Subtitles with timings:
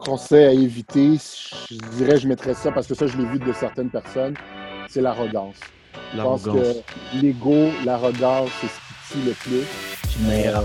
[0.00, 1.18] conseil à éviter,
[1.70, 4.34] je dirais, je mettrais ça parce que ça, je l'ai vu de certaines personnes,
[4.88, 5.56] c'est l'arrogance.
[6.14, 6.74] Je pense que
[7.20, 10.10] l'ego, l'arrogance, c'est ce qui tue le plus.
[10.10, 10.64] Suis meilleur.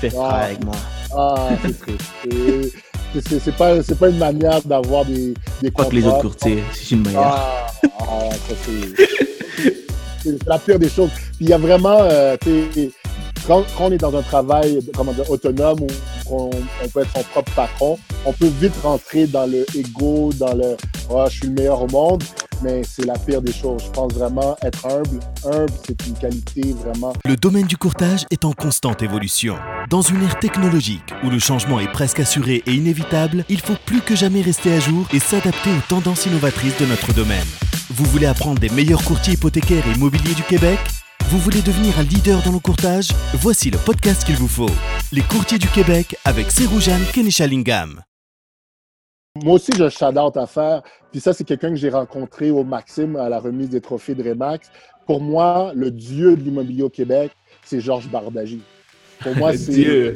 [0.00, 0.30] Fais Ah.
[0.44, 0.74] avec moi.
[1.16, 2.76] Ah, c'est triste.
[3.12, 6.62] C'est c'est pas, c'est pas une manière d'avoir des, des Pas que les autres courtiers,
[6.72, 7.24] suis le meilleur.
[7.24, 7.66] Ah,
[8.00, 9.06] ah, ça c'est.
[10.22, 11.10] C'est la pire des choses.
[11.36, 12.90] Puis il y a vraiment, euh, tu
[13.46, 15.86] quand, quand on est dans un travail comment dire, autonome où
[16.30, 16.50] on,
[16.84, 20.76] on peut être son propre patron, on peut vite rentrer dans le ego, dans le
[21.10, 22.22] oh, je suis le meilleur au monde,
[22.62, 23.82] mais c'est la pire des choses.
[23.84, 25.20] Je pense vraiment être humble.
[25.44, 27.12] Humble, c'est une qualité vraiment.
[27.24, 29.56] Le domaine du courtage est en constante évolution.
[29.88, 34.00] Dans une ère technologique où le changement est presque assuré et inévitable, il faut plus
[34.00, 37.46] que jamais rester à jour et s'adapter aux tendances innovatrices de notre domaine.
[37.90, 40.78] Vous voulez apprendre des meilleurs courtiers hypothécaires et immobiliers du Québec?
[41.30, 43.10] Vous voulez devenir un leader dans le courtage?
[43.34, 44.74] Voici le podcast qu'il vous faut.
[45.12, 48.02] Les courtiers du Québec avec Seroujane Kenishalingam.
[49.40, 50.82] Moi aussi, j'ai un shout-out à faire.
[51.12, 54.28] Puis ça, c'est quelqu'un que j'ai rencontré au Maxime à la remise des trophées de
[54.28, 54.72] Remax.
[55.06, 57.30] Pour moi, le dieu de l'immobilier au Québec,
[57.62, 58.62] c'est Georges Bardagy.
[59.20, 60.14] Pour moi, c'est Dieu.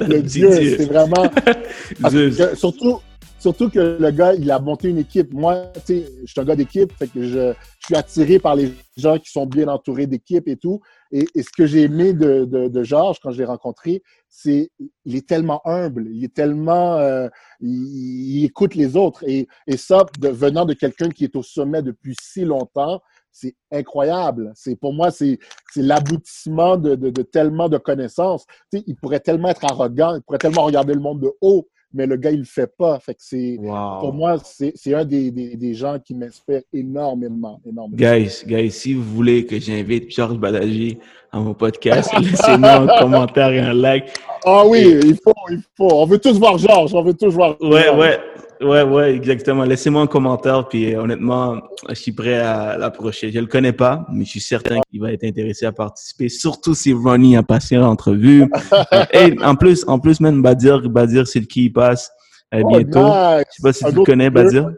[0.00, 0.50] le dieu.
[0.50, 1.28] C'est vraiment.
[2.02, 2.98] que surtout,
[3.38, 5.32] surtout que le gars, il a monté une équipe.
[5.32, 8.54] Moi, tu sais, je suis un gars d'équipe, fait que je, je suis attiré par
[8.54, 10.80] les gens qui sont bien entourés d'équipes et tout.
[11.12, 14.70] Et, ce que j'ai aimé de, de, de Georges quand je l'ai rencontré, c'est
[15.04, 17.28] il est tellement humble, il est tellement, euh,
[17.60, 19.24] il, il écoute les autres.
[19.26, 23.00] Et, et ça, de, venant de quelqu'un qui est au sommet depuis si longtemps,
[23.32, 24.52] c'est incroyable.
[24.54, 25.38] C'est pour moi, c'est
[25.72, 28.44] c'est l'aboutissement de, de, de tellement de connaissances.
[28.72, 31.68] Tu sais, il pourrait tellement être arrogant, il pourrait tellement regarder le monde de haut,
[31.92, 32.98] mais le gars, il le fait pas.
[33.00, 34.00] Fait que c'est, Wow.
[34.00, 37.96] pour moi, c'est un des, des, des gens qui m'inspire énormément, énormément.
[37.96, 40.98] Guys, guys, si vous voulez que j'invite Georges Balaji
[41.32, 44.04] à mon podcast, laissez-moi un commentaire et un like.
[44.44, 45.88] Ah oui, il faut, il faut.
[45.92, 47.56] On veut tous voir Georges, on veut tous voir.
[47.60, 48.18] Ouais, ouais,
[48.62, 49.64] ouais, ouais, exactement.
[49.64, 51.56] Laissez-moi un commentaire, puis euh, honnêtement,
[51.88, 53.30] je suis prêt à l'approcher.
[53.30, 56.74] Je le connais pas, mais je suis certain qu'il va être intéressé à participer, surtout
[56.74, 58.46] si Ronnie a passé l'entrevue.
[59.12, 62.10] Et en plus, en plus, même Badir, Badir, c'est le qui il passe
[62.54, 63.04] euh, Oh, bientôt.
[63.04, 63.44] nice.
[63.50, 64.70] Je sais pas si Un tu le connais, Badir.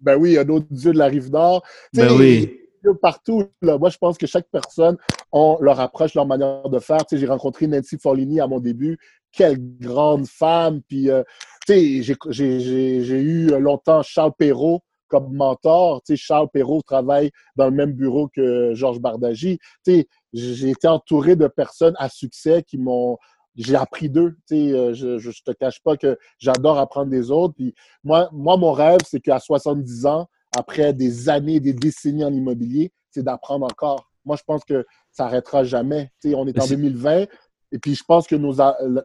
[0.00, 1.62] Ben oui, un autre dieu de la rive nord.
[1.94, 2.58] Ben oui.
[2.92, 3.78] Partout, là.
[3.78, 4.96] moi je pense que chaque personne
[5.32, 6.98] a leur approche, leur manière de faire.
[7.06, 8.98] Tu sais, j'ai rencontré Nancy Forlini à mon début,
[9.32, 10.80] quelle grande femme.
[10.88, 11.22] Puis, euh,
[11.66, 12.16] tu sais, j'ai-
[12.60, 12.60] j'ai
[13.04, 16.02] j'ai- eu longtemps Charles Perrault comme mentor.
[16.02, 19.58] Tu sais, Charles Perrault travaille dans le même bureau que Georges Bardagy.
[19.84, 23.18] Tu sais, j'ai été entouré de personnes à succès qui m'ont
[23.56, 24.36] j'ai appris d'eux.
[24.52, 27.54] Euh, je, je, je te cache pas que j'adore apprendre des autres.
[27.54, 30.26] Puis moi, moi, mon rêve, c'est qu'à 70 ans,
[30.56, 34.08] après des années, des décennies en immobilier, c'est d'apprendre encore.
[34.24, 36.10] Moi, je pense que ça arrêtera jamais.
[36.20, 37.26] Tu sais, on est en C'est- 2020.
[37.72, 38.54] Et puis, je pense que nos,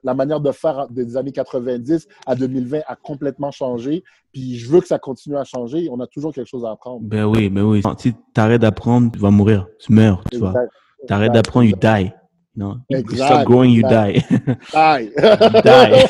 [0.04, 4.04] la manière de faire des années 90 à 2020 a complètement changé.
[4.32, 5.88] Puis, je veux que ça continue à changer.
[5.92, 7.00] On a toujours quelque chose à apprendre.
[7.02, 7.82] Ben oui, ben oui.
[7.98, 9.68] Si t'arrêtes d'apprendre, tu vas mourir.
[9.80, 10.50] Tu meurs, tu vois.
[10.50, 10.72] Exact.
[11.08, 12.12] T'arrêtes d'apprendre, you die.
[12.60, 12.82] Non.
[12.90, 14.22] You Exact, stop growing, you die.
[14.30, 15.12] You
[15.64, 16.04] die.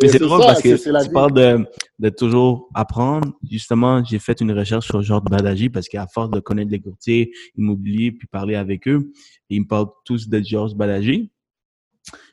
[0.00, 1.12] Mais c'est drôle ça, parce que tu vie.
[1.12, 1.66] parles de,
[1.98, 3.34] de toujours apprendre.
[3.50, 7.32] Justement, j'ai fait une recherche sur Georges Badaji parce qu'à force de connaître les courtiers
[7.54, 9.12] immobiliers puis parler avec eux,
[9.50, 11.30] ils me parlent tous de Georges Badaji.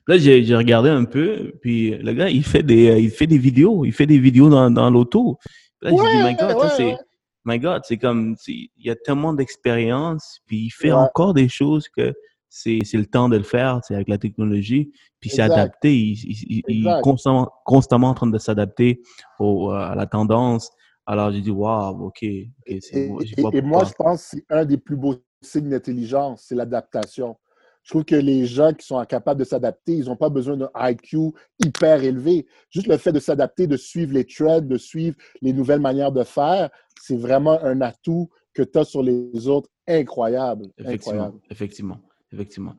[0.07, 3.37] Là, j'ai regardé un peu, puis le gars, il fait des, euh, il fait des
[3.39, 5.37] vidéos, il fait des vidéos dans, dans l'auto.
[5.81, 6.97] Là, j'ai dit, Ouais, my God, ouais, c'est, ouais.
[7.43, 10.99] my God, c'est comme, il y a tellement d'expérience, puis il fait Ouais.
[10.99, 12.13] encore des choses que
[12.55, 14.89] c'est, le temps de le faire, c'est avec la technologie,
[15.19, 19.01] puis c'est adapté, il, il- il- est constamment, constamment en train de s'adapter
[19.41, 20.69] euh, à la tendance.
[21.05, 24.45] Alors, j'ai dit, wow, ok, ok, c'est Et, j'y et- moi, je pense que c'est
[24.49, 27.35] un des plus beaux signes d'intelligence, c'est l'adaptation.
[27.83, 30.71] Je trouve que les gens qui sont capables de s'adapter, ils n'ont pas besoin d'un
[30.77, 32.47] IQ hyper élevé.
[32.71, 36.23] Juste le fait de s'adapter, de suivre les trends, de suivre les nouvelles manières de
[36.23, 36.69] faire,
[37.01, 40.67] c'est vraiment un atout que tu as sur les autres incroyable.
[40.77, 41.39] Effectivement, incroyable.
[41.51, 41.99] effectivement,
[42.31, 42.75] effectivement.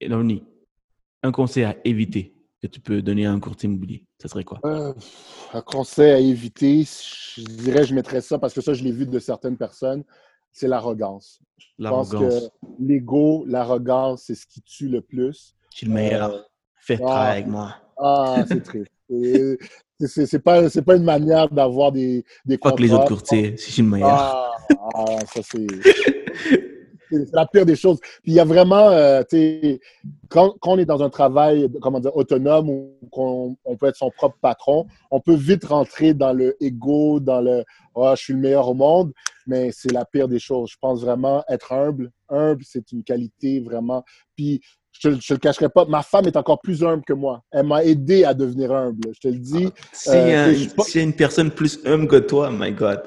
[0.00, 0.44] Et Lorny,
[1.22, 4.60] un conseil à éviter que tu peux donner à un courtier immobilier, ça serait quoi?
[4.64, 4.92] Euh,
[5.52, 9.06] un conseil à éviter, je dirais, je mettrais ça parce que ça, je l'ai vu
[9.06, 10.04] de certaines personnes,
[10.52, 11.40] c'est l'arrogance.
[11.58, 12.50] Je pense que L'arrogance.
[12.78, 15.56] l'ego, l'arrogance, c'est ce qui tue le plus.
[15.72, 16.32] Je suis le meilleur.
[16.32, 16.40] Euh,
[16.76, 17.06] Fais ah.
[17.06, 17.76] travail avec moi.
[17.96, 18.92] Ah, c'est triste.
[20.04, 23.72] C'est pas, pas une manière d'avoir des, des Pas que les autres courtiers, si je
[23.72, 24.10] suis le meilleur.
[24.10, 24.52] Ah,
[24.94, 25.66] ah, ça c'est.
[27.12, 27.98] C'est c'est la pire des choses.
[28.22, 29.80] Puis il y a vraiment, euh, tu sais,
[30.28, 33.96] quand, quand on est dans un travail, comment dire, autonome où qu'on on peut être
[33.96, 37.64] son propre patron, on peut vite rentrer dans le ego, dans le
[37.94, 39.12] oh, je suis le meilleur au monde,
[39.46, 40.70] mais c'est la pire des choses.
[40.70, 42.10] Je pense vraiment être humble.
[42.28, 44.04] Humble, c'est une qualité vraiment.
[44.36, 44.60] Puis
[45.00, 47.42] je ne le cacherai pas, ma femme est encore plus humble que moi.
[47.50, 49.08] Elle m'a aidé à devenir humble.
[49.14, 49.68] Je te le dis.
[50.06, 50.54] Ah, euh,
[50.84, 53.02] si une personne plus humble que toi, my God.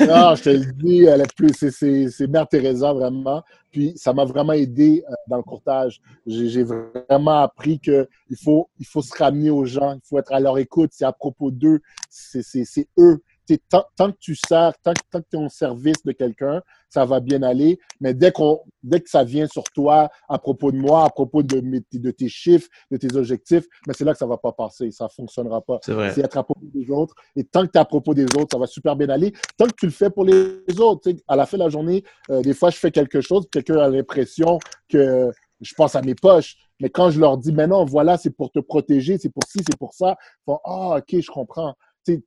[0.00, 3.42] Non, je te le dis, elle est plus, c'est Mère Teresa vraiment.
[3.70, 6.00] Puis ça m'a vraiment aidé euh, dans le courtage.
[6.26, 8.06] J'ai vraiment appris qu'il
[8.42, 10.90] faut, il faut se ramener aux gens, il faut être à leur écoute.
[10.92, 13.20] C'est à propos d'eux, c'est eux
[13.56, 17.04] tant, tant, que tu sers, tant, tant que tu es au service de quelqu'un, ça
[17.04, 17.78] va bien aller.
[18.00, 21.42] Mais dès, qu'on, dès que ça vient sur toi, à propos de moi, à propos
[21.42, 21.62] de,
[21.92, 24.90] de tes chiffres, de tes objectifs, mais c'est là que ça va pas passer.
[24.90, 25.78] Ça fonctionnera pas.
[25.84, 26.12] C'est, vrai.
[26.12, 27.14] c'est être à propos des autres.
[27.36, 29.32] Et tant que tu es à propos des autres, ça va super bien aller.
[29.56, 32.42] Tant que tu le fais pour les autres, à la fin de la journée, euh,
[32.42, 34.58] des fois, je fais quelque chose, quelqu'un a l'impression
[34.88, 35.30] que
[35.60, 36.56] je pense à mes poches.
[36.80, 39.58] Mais quand je leur dis, mais non, voilà, c'est pour te protéger, c'est pour ci,
[39.68, 41.74] c'est pour ça, ils font, ah, ok, je comprends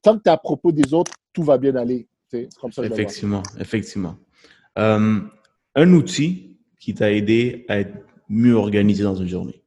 [0.02, 2.08] tant que tu es à propos des autres, tout va bien aller.
[2.62, 4.16] Comme ça, effectivement, effectivement.
[4.78, 5.20] Euh,
[5.76, 7.94] un outil qui t'a aidé à être
[8.30, 9.64] mieux organisé dans une journée.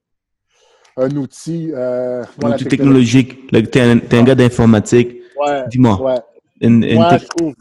[0.97, 1.71] Un outil.
[1.73, 3.47] Euh, un outil technologique.
[3.49, 5.17] Tu es, un gars d'informatique.
[5.39, 6.01] Ouais, Dis-moi.
[6.01, 6.69] Ouais.
[6.69, 7.55] Moi, je trouve.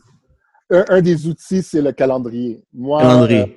[0.70, 2.62] Un, des outils, c'est le calendrier.
[2.74, 3.42] Moi, calendrier.
[3.42, 3.48] Euh,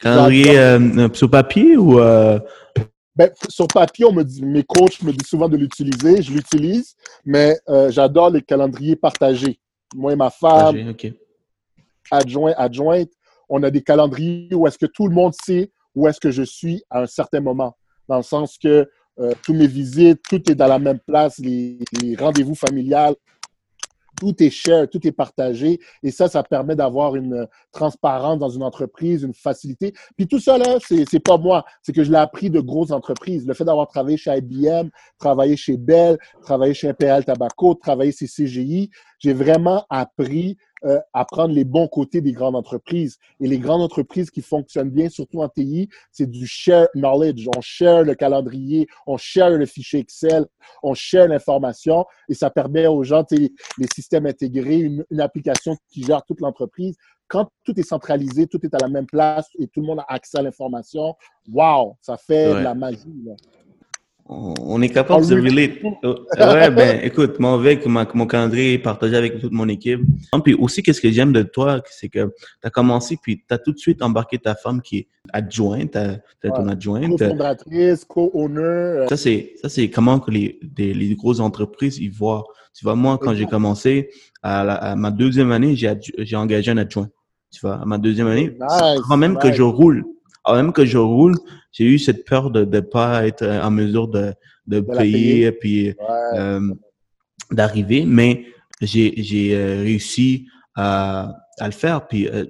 [0.00, 1.98] calendrier euh, sur papier ou
[3.18, 6.22] ben, sur papier, on me dit, mes coachs me disent souvent de l'utiliser.
[6.22, 6.94] Je l'utilise,
[7.24, 9.58] mais euh, j'adore les calendriers partagés.
[9.96, 10.94] Moi et ma femme,
[12.12, 13.10] adjoint, adjointe,
[13.48, 16.42] on a des calendriers où est-ce que tout le monde sait où est-ce que je
[16.42, 17.76] suis à un certain moment.
[18.08, 21.78] Dans le sens que euh, tous mes visites, tout est dans la même place, les,
[22.00, 23.16] les rendez-vous familiales,
[24.18, 25.80] tout est cher, tout est partagé.
[26.02, 29.92] Et ça, ça permet d'avoir une transparence dans une entreprise, une facilité.
[30.16, 31.64] Puis tout ça, là, c'est pas moi.
[31.82, 33.46] C'est que je l'ai appris de grosses entreprises.
[33.46, 38.26] Le fait d'avoir travaillé chez IBM, travaillé chez Bell, travaillé chez Imperial Tobacco, travaillé chez
[38.26, 43.18] CGI, j'ai vraiment appris euh, à prendre les bons côtés des grandes entreprises.
[43.40, 47.48] Et les grandes entreprises qui fonctionnent bien, surtout en TI, c'est du share knowledge.
[47.56, 50.46] On share le calendrier, on share le fichier Excel,
[50.82, 56.24] on share l'information et ça permet aux gens, les systèmes intégrés, une, application qui gère
[56.24, 56.96] toute l'entreprise.
[57.26, 60.06] Quand tout est centralisé, tout est à la même place et tout le monde a
[60.08, 61.14] accès à l'information,
[61.52, 63.22] wow, ça fait de la magie.
[63.24, 63.34] Là
[64.28, 65.70] on est capable de relate.
[66.04, 70.00] Euh, ouais, ben, écoute, moi, avec mon calendrier est partagé avec toute mon équipe.
[70.00, 73.54] Et puis aussi, qu'est-ce que j'aime de toi, c'est que tu as commencé, puis tu
[73.54, 75.96] as tout de suite embarqué ta femme qui est adjointe,
[76.42, 77.18] tu ton adjointe.
[77.18, 78.60] Co-fondatrice, co-owner.
[78.60, 79.08] Euh.
[79.08, 82.44] Ça, c'est, ça, c'est comment que les, les grosses entreprises, ils voient.
[82.74, 84.10] Tu vois, moi, quand j'ai commencé,
[84.42, 87.08] à, ma deuxième année, j'ai, j'ai engagé un adjoint.
[87.50, 88.56] Tu vois, à ma deuxième année,
[89.08, 90.04] quand même que je roule
[90.44, 91.34] alors même que je roule,
[91.72, 94.32] j'ai eu cette peur de ne pas être en mesure de,
[94.66, 95.94] de, payer, et puis
[96.34, 96.74] euh,
[97.50, 98.46] d'arriver, mais
[98.80, 102.06] j'ai euh, réussi à, à, le faire.
[102.06, 102.44] Puis euh,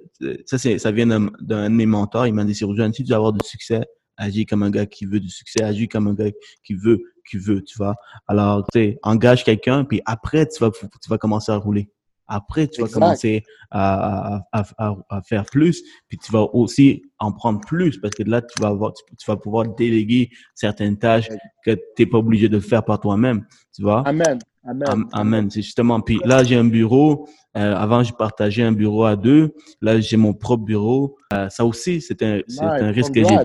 [0.46, 2.26] ça, ça vient d'un de mes mentors.
[2.26, 3.80] Il m'a dit, si tu veux avoir du succès,
[4.16, 6.30] agis comme un gars qui veut du succès, agis comme un gars
[6.64, 7.94] qui veut, qui veut, tu vois.
[8.26, 11.90] Alors, tu sais, engage quelqu'un, puis après, tu vas, tu vas commencer à rouler.
[12.28, 17.32] Après, tu vas commencer à, à, à, à, faire plus, puis tu vas aussi en
[17.32, 21.28] prendre plus parce que là, tu vas, avoir, tu, vas pouvoir déléguer certaines tâches
[21.64, 23.46] que tu n'es pas obligé de faire par toi-même.
[23.74, 24.06] Tu vois?
[24.06, 24.38] Amen.
[24.64, 25.04] Amen.
[25.12, 25.50] Amen.
[25.50, 26.00] C'est justement.
[26.00, 27.28] Puis là, j'ai un bureau.
[27.56, 29.54] Euh, avant, je partageais un bureau à deux.
[29.80, 31.16] Là, j'ai mon propre bureau.
[31.32, 33.36] Euh, ça aussi, c'est un, un risque que j'ai.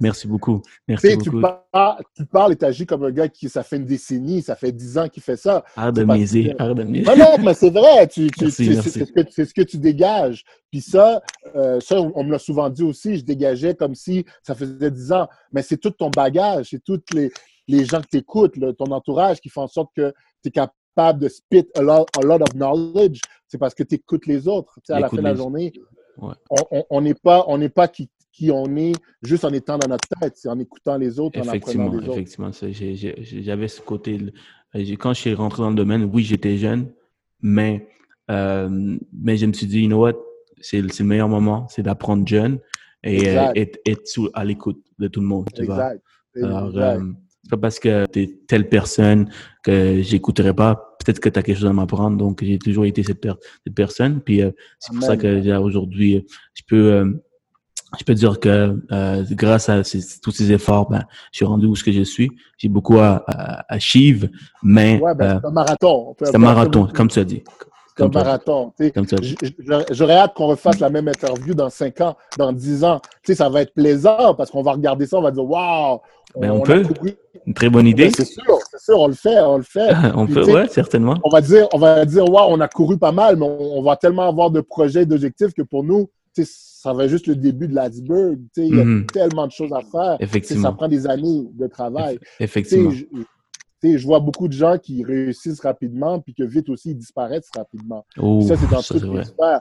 [0.00, 0.62] Merci beaucoup.
[0.88, 1.30] Merci beaucoup.
[1.30, 4.40] Tu, parles, tu parles et tu agis comme un gars qui, ça fait une décennie,
[4.40, 5.64] ça fait dix ans qu'il fait ça.
[5.76, 6.54] Arrête de miser.
[6.58, 7.16] Arrête de miser.
[7.16, 8.06] Non, mais c'est vrai.
[8.06, 10.44] Tu, tu, c'est ce, ce, que tu dégages.
[10.70, 11.20] Puis ça,
[11.54, 15.12] euh, ça, on me l'a souvent dit aussi, je dégageais comme si ça faisait dix
[15.12, 15.28] ans.
[15.52, 17.30] Mais c'est tout ton bagage, c'est toutes les,
[17.68, 20.12] les gens que tu écoutes, ton entourage qui font en sorte que
[20.44, 23.20] tu es capable de spit a lot, of knowledge.
[23.48, 24.78] C'est parce que tu écoutes les autres.
[24.88, 25.72] à la fin de la journée,
[26.18, 30.08] on n'est pas, on n'est pas qui, qui on est juste en étant dans notre
[30.20, 32.12] tête, c'est en écoutant les autres, en apprenant des autres.
[32.12, 34.20] Effectivement, j'avais ce côté.
[34.98, 36.92] Quand je suis rentré dans le domaine, oui, j'étais jeune,
[37.40, 37.88] mais,
[38.30, 40.14] euh, mais je me suis dit, you know what,
[40.60, 42.58] c'est le meilleur moment, c'est d'apprendre jeune
[43.04, 43.78] et être,
[44.32, 45.48] à l'écoute de tout le monde.
[45.54, 46.02] Tu exact.
[46.34, 46.46] Vois?
[46.48, 47.12] Euh,
[47.44, 49.28] c'est pas parce que tu es telle personne
[49.62, 50.96] que j'écouterai pas.
[50.98, 52.16] Peut-être que tu as quelque chose à m'apprendre.
[52.16, 53.22] Donc, j'ai toujours été cette,
[53.64, 54.20] cette personne.
[54.22, 57.12] Puis, euh, c'est pour ça que aujourd'hui, je peux, euh,
[57.98, 59.82] je peux dire que euh, grâce à
[60.22, 62.30] tous ces efforts, ben, je suis rendu où ce que je suis.
[62.56, 63.78] J'ai beaucoup à, à,
[64.62, 66.16] mais ouais, ben, c'est un marathon.
[66.22, 67.42] C'est un marathon, comme tu as dit.
[67.96, 68.72] Comme un marathon.
[69.90, 73.00] J'aurais hâte qu'on refasse la même interview dans 5 ans, dans 10 ans.
[73.22, 76.00] sais, ça va être plaisant parce qu'on va regarder ça, on va dire Waouh!
[76.36, 76.82] Ben, on, peut.
[77.46, 78.06] Une très bonne idée.
[78.06, 79.90] Ben, c'est sûr, c'est sûr, on le fait, on le fait.
[80.16, 81.16] on peut, ouais, certainement.
[81.22, 83.96] On va dire, on va dire, waouh, on a couru pas mal, mais on, va
[83.96, 86.10] tellement avoir de projets, d'objectifs que pour nous,
[86.42, 88.40] ça va juste le début de l'iceberg.
[88.56, 89.06] Il y a Mhm.
[89.06, 90.16] tellement de choses à faire.
[90.18, 90.70] Effectivement.
[90.70, 92.18] Ça prend des années de travail.
[92.40, 92.90] Effectivement.
[93.84, 98.04] Je, vois beaucoup de gens qui réussissent rapidement, puis que vite aussi, ils disparaissent rapidement.
[98.18, 99.60] Oh, ça, c'est dans ça, toutes les sphères.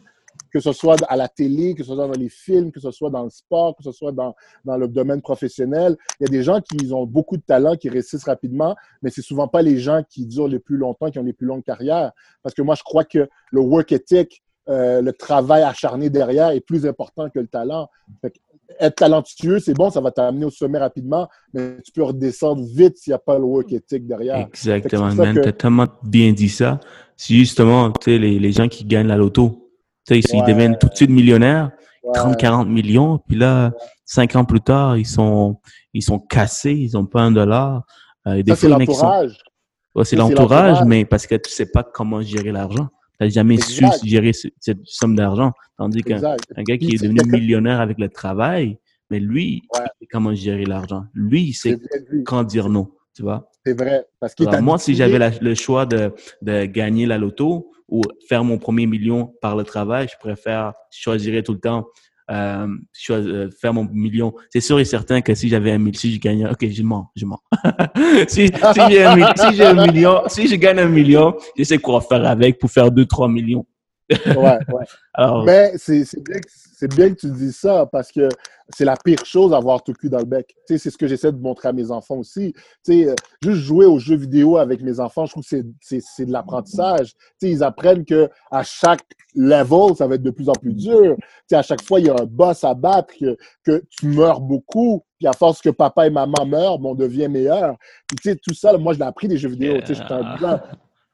[0.51, 3.11] Que ce soit à la télé, que ce soit dans les films, que ce soit
[3.11, 4.33] dans le sport, que ce soit dans,
[4.65, 5.95] dans le domaine professionnel.
[6.19, 9.21] Il y a des gens qui ont beaucoup de talent, qui réussissent rapidement, mais c'est
[9.21, 12.11] souvent pas les gens qui durent les plus longtemps, qui ont les plus longues carrières.
[12.41, 16.61] Parce que moi, je crois que le work ethic, euh, le travail acharné derrière est
[16.61, 17.89] plus important que le talent.
[18.21, 18.39] Fait que
[18.79, 22.97] être talentueux, c'est bon, ça va t'amener au sommet rapidement, mais tu peux redescendre vite
[22.97, 24.37] s'il n'y a pas le work ethic derrière.
[24.37, 25.35] Exactement, man.
[25.35, 26.79] que- T'as tellement bien dit ça.
[27.17, 29.69] C'est justement, tu sais, les, les gens qui gagnent la loto.
[30.05, 30.47] Tu sais, ils Ouais.
[30.47, 31.71] deviennent tout de suite millionnaires,
[32.03, 32.11] Ouais.
[32.13, 33.71] 30, 40 millions, puis là,
[34.03, 35.57] cinq ans plus tard, ils sont,
[35.93, 37.83] ils sont cassés, ils ont pas un dollar.
[38.27, 39.37] Euh, Ça, c'est sont- l'entourage.
[39.95, 40.87] Ouais, c'est l'entourage, l'entourage.
[40.87, 42.89] mais parce que tu sais pas comment gérer l'argent.
[43.19, 43.93] Tu n'as jamais Exact.
[43.99, 45.51] su gérer ce- cette somme d'argent.
[45.77, 48.77] Tandis qu'un gars qui est devenu millionnaire avec le travail,
[49.09, 49.81] mais lui, Ouais.
[49.83, 51.05] il sait comment gérer l'argent.
[51.13, 53.49] Lui, il C'est sait vrai, quand dire non, tu vois.
[53.65, 54.05] C'est vrai.
[54.19, 58.57] Parce Alors, moi, si j'avais le choix de, de gagner la loto ou faire mon
[58.57, 61.87] premier million par le travail, je préfère, choisirais tout le temps
[62.31, 62.67] euh,
[63.09, 64.33] euh, faire mon million.
[64.49, 67.11] C'est sûr et certain que si j'avais un million, si je gagnais, ok, je mens,
[67.15, 67.39] je mens.
[68.27, 69.15] si si j'ai un
[69.85, 73.27] million, si je gagne un million, je sais quoi faire avec pour faire deux, trois
[73.27, 73.65] millions.
[74.25, 74.85] Ouais, ouais.
[75.13, 76.39] Alors, Mais c'est bien,
[76.95, 78.27] bien que tu dis ça parce que
[78.69, 80.55] c'est la pire chose avoir tout le cul dans le bec.
[80.67, 82.53] C'est ce que j'essaie de montrer à mes enfants aussi.
[82.53, 86.25] Tu sais, euh, juste jouer aux jeux vidéo avec mes enfants, je trouve que c'est-
[86.25, 87.13] de l'apprentissage.
[87.41, 89.03] Ils apprennent que à chaque
[89.35, 91.15] level, ça va être de plus en plus dur.
[91.17, 94.07] Tu sais, à chaque fois, il y a un boss à battre, que, que tu
[94.07, 95.03] meurs beaucoup.
[95.19, 97.75] Puis à force que papa et maman meurent, on devient meilleur.
[98.07, 99.79] Puis tout ça, moi, je l'ai appris des jeux vidéo.
[99.81, 100.35] Tu sais, j'étais un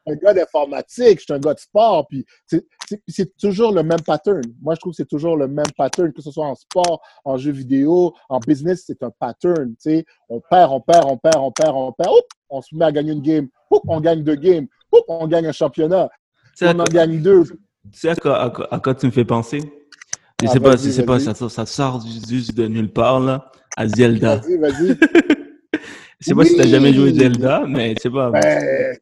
[0.10, 2.66] un gars d'informatique, je suis un gars de sport, puis c'est-
[3.40, 4.42] toujours le même pattern.
[4.62, 7.38] Moi, je trouve que c'est toujours le même pattern, que ce soit en sport, en
[7.38, 9.70] jeu vidéo, en business, c'est un pattern.
[9.70, 10.06] tu sais.
[10.30, 12.10] On perd, on perd, on perd, on perd, on perd.
[12.12, 13.48] Oup, on se met à gagner une game.
[13.72, 14.68] Oup, on gagne deux games.
[14.92, 16.10] Oup, on gagne un championnat.
[16.62, 17.44] On en quoi- gagne deux.
[17.46, 17.54] tu
[17.94, 19.60] sais à quoi, à quoi- à quoi tu me fais penser?
[20.42, 23.52] Je Ah, sais pas, je sais pas, ça, ça sort juste de nulle part, là,
[23.78, 24.38] à Zelda.
[24.38, 24.98] Vas-y, vas-y.
[26.20, 27.18] Je sais pas si t'as jamais joué Oui.
[27.20, 28.32] Zelda, mais sais pas.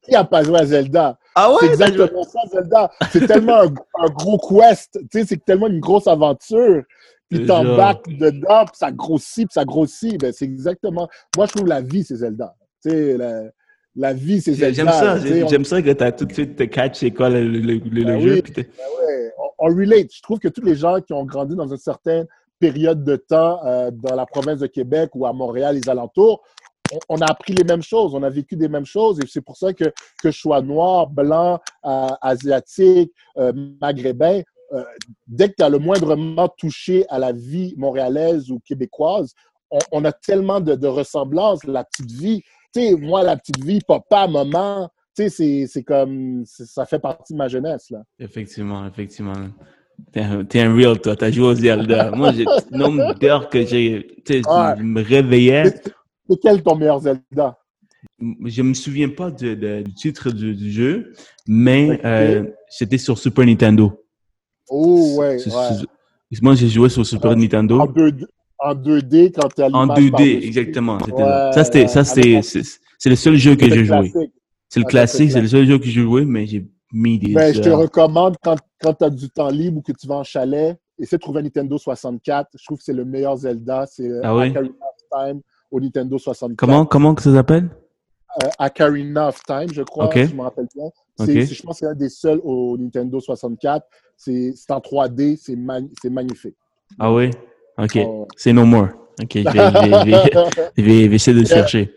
[0.04, 1.18] Qui a pas joué à Zelda?
[1.36, 2.92] Ah c'est ouais, joué- exactement ça, Zelda.
[3.12, 5.00] C'est tellement un, un gros quest.
[5.12, 6.84] Tu sais, c'est tellement une grosse aventure.
[7.30, 10.20] Puis t'embarques dedans, puis ça grossit, puis ça grossit.
[10.22, 11.10] Ben, c'est exactement...
[11.36, 12.56] Moi, je trouve la vie, c'est Zelda.
[12.84, 13.44] Tu sais, la,
[13.96, 14.74] la vie, c'est Zelda.
[14.74, 17.30] J'aime ça, sais, on- j'aime ça que t'as tout de suite te catch c'est quoi
[17.30, 18.34] le, le, le- Ben jeu.
[18.36, 18.44] oui.
[18.56, 20.14] Ben ouais, on, on relate.
[20.14, 22.26] Je trouve que tous les gens qui ont grandi dans une certaine
[22.60, 26.44] période de temps euh, dans la province de Québec ou à Montréal, les alentours,
[27.10, 29.20] on, a appris les mêmes choses, on a vécu des mêmes choses.
[29.20, 29.86] Et c'est pour ça que,
[30.22, 33.52] que je sois noir, blanc, euh, asiatique, euh,
[33.82, 34.42] maghrébin,
[34.74, 34.84] euh,
[35.28, 39.34] dès que tu as le moindrement touché à la vie montréalaise ou québécoise,
[39.72, 42.42] on, on a tellement de, de ressemblances, la petite vie.
[42.74, 47.00] Tu sais, moi, la petite vie, papa, maman, tu sais, c'est- c'est comme, ça fait
[47.00, 48.04] partie de ma jeunesse, là.
[48.20, 49.34] Effectivement, effectivement.
[50.12, 51.16] T'es un, un real, toi.
[51.16, 52.12] T'as joué au Zelda.
[52.12, 54.06] Moi, j'ai le nombre d'heures que j'ai.
[54.24, 54.76] Tu sais, Ouais.
[54.78, 55.74] je me réveillais.
[56.30, 57.58] C'est quel ton meilleur Zelda?
[58.46, 61.14] Je me souviens pas de- de- du titre du, du jeu,
[61.48, 64.04] mais euh, c'était sur Super Nintendo.
[64.70, 65.38] Oh, ouais,
[66.42, 67.80] Moi, j'ai joué sur Super En Nintendo.
[67.80, 68.26] En, 2D,
[68.60, 70.48] en 2D, quand tu as En l'image 2D, par-dessus.
[70.48, 70.98] exactement.
[70.98, 71.54] Ouais.
[71.54, 74.12] Ça, c'était, ça, c'était, c'est, le seul jeu que j'ai joué.
[74.12, 74.32] classique.
[74.70, 77.34] C'est le Ah, classique, c'est le seul jeu que j'ai joué, mais j'ai mis des
[77.34, 80.16] Ben, je te recommande, quand, quand tu as du temps libre ou que tu vas
[80.16, 82.50] en chalet, essaie de trouver un Nintendo 64.
[82.60, 83.86] Je trouve que c'est le meilleur Zelda.
[83.86, 84.52] C'est Ah oui?
[84.52, 85.42] Time
[85.72, 86.58] au Nintendo 64.
[86.58, 87.70] Comment, comment que ça s'appelle?
[88.44, 90.14] Euh, Ocarina of Time, je crois, Ok.
[90.14, 90.86] si je me rappelle bien.
[91.18, 91.30] C'est, Ok.
[91.48, 93.86] c'est- je pense que c'est un des seuls au Nintendo 64.
[94.16, 96.56] C'est, en 3D, c'est, mag- c'est magnifique.
[97.00, 97.32] Ah oui?
[97.78, 97.98] Ok.
[98.06, 98.28] Oh.
[98.36, 98.90] C'est No More.
[99.22, 101.94] Ok, je vais, essayer de le chercher.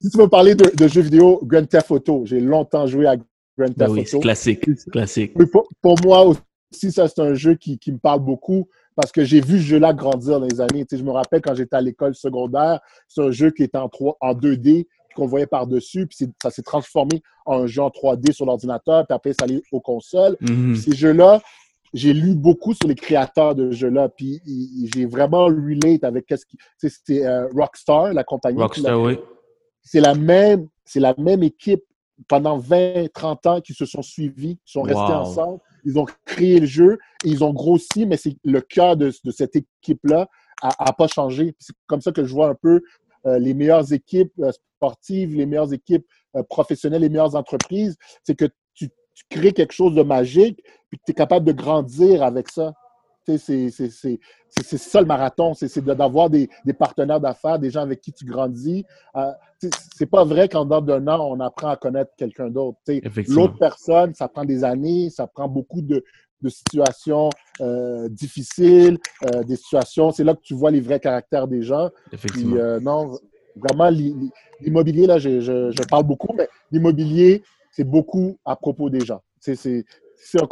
[0.00, 2.22] Si tu veux parler de, de jeux vidéo, Grand Theft Auto.
[2.24, 3.24] J'ai longtemps joué à Grand
[3.56, 4.22] Ben Theft oui, c'est Auto.
[4.22, 4.90] classique.
[4.90, 5.32] Classique.
[5.36, 6.24] Oui, pour, pour moi
[6.72, 9.62] aussi, ça, c'est un jeu qui, qui me parle beaucoup parce que j'ai vu ce
[9.62, 10.84] jeu-là grandir dans les années.
[10.84, 13.78] Tu sais, je me rappelle quand j'étais à l'école secondaire, c'est un jeu qui était
[13.78, 17.80] en, 3, en 2D, puis qu'on voyait par-dessus, puis ça s'est transformé en un jeu
[17.80, 20.36] en 3D sur l'ordinateur, puis après, ça allait aux consoles.
[20.40, 20.74] Mhm.
[20.74, 21.40] Ces jeux-là,
[21.94, 24.42] j'ai lu beaucoup sur les créateurs de jeux-là, puis
[24.92, 26.56] j'ai vraiment relate avec qu'est-ce qui.
[26.76, 28.60] C'était euh, Rockstar, la compagnie.
[28.60, 29.16] Rockstar, oui.
[29.80, 31.84] c'est la même, c'est la même équipe
[32.26, 35.20] pendant 20, 30 ans qui se sont suivis, qui sont restés Wow.
[35.20, 35.60] ensemble.
[35.84, 40.28] Ils ont créé le jeu ils ont grossi, mais c'est le cœur de, cette équipe-là
[40.62, 41.54] a, a pas changé.
[41.58, 42.82] C'est comme ça que je vois un peu
[43.26, 46.06] euh, les meilleures équipes euh, sportives, les meilleures équipes
[46.36, 47.96] euh, professionnelles, les meilleures entreprises.
[48.22, 52.22] C'est que tu, tu crées quelque chose de magique puis tu es capable de grandir
[52.22, 52.72] avec ça.
[53.36, 58.24] C'est ça le marathon, c'est d'avoir des, des, partenaires d'affaires, des gens avec qui tu
[58.24, 58.84] grandis.
[59.16, 59.30] Euh,
[59.94, 62.78] c'est pas vrai qu'en d'un an, on apprend à connaître quelqu'un d'autre.
[63.28, 66.04] L'autre personne, ça prend des années, ça prend beaucoup de,
[66.42, 67.30] de situations
[67.60, 71.90] euh, difficiles, euh, des situations, c'est là que tu vois les vrais caractères des gens.
[72.12, 72.52] Effectivement.
[72.52, 73.18] Puis, euh, non,
[73.56, 73.90] vraiment,
[74.60, 77.42] l'immobilier, là, je, je, je, parle beaucoup, mais l'immobilier,
[77.72, 79.22] c'est beaucoup à propos des gens.
[79.40, 79.84] C'est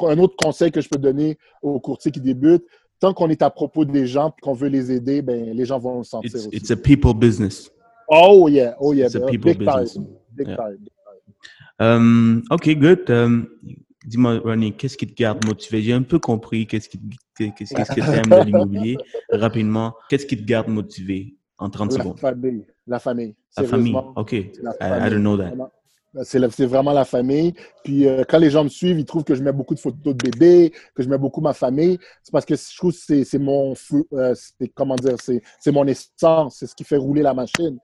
[0.09, 2.65] un autre conseil que je peux donner aux courtiers qui débutent.
[2.99, 5.79] Tant qu'on est à propos des gens et qu'on veut les aider, ben, les gens
[5.79, 6.57] vont le sentir it's, aussi.
[6.57, 7.71] It's a people business.
[8.09, 9.07] Oh yeah, oh yeah.
[9.07, 9.95] It's a people big business.
[9.95, 10.07] time.
[10.35, 10.57] Big Yeah.
[10.57, 10.79] time.
[11.79, 13.11] Um, OK, good.
[13.11, 13.49] Um,
[14.07, 15.83] Dis-moi, Ronnie, qu'est-ce qui te garde motivé?
[15.83, 17.01] J'ai un peu compris qu'est-ce qui,
[17.37, 18.97] qu'est-ce qu'est-ce que tu aimes de l'immobilier.
[19.33, 22.19] Rapidement, qu'est-ce qui te garde motivé en 30 La secondes?
[22.21, 22.65] famille.
[22.87, 23.35] La famille.
[23.59, 23.97] La famille.
[24.15, 24.33] OK.
[24.33, 25.11] I, c'est la I famille.
[25.11, 25.53] don't know that.
[26.17, 26.51] Vraiment.
[26.51, 27.55] C'est vraiment la famille.
[27.85, 30.15] Puis euh, quand les gens me suivent, ils trouvent que je mets beaucoup de photos
[30.17, 31.99] de bébés, que je mets beaucoup ma famille.
[32.23, 33.75] C'est parce que je trouve que c'est mon,
[34.15, 34.35] euh,
[34.75, 37.79] comment dire, c'est mon essence, c'est ce qui fait rouler la machine.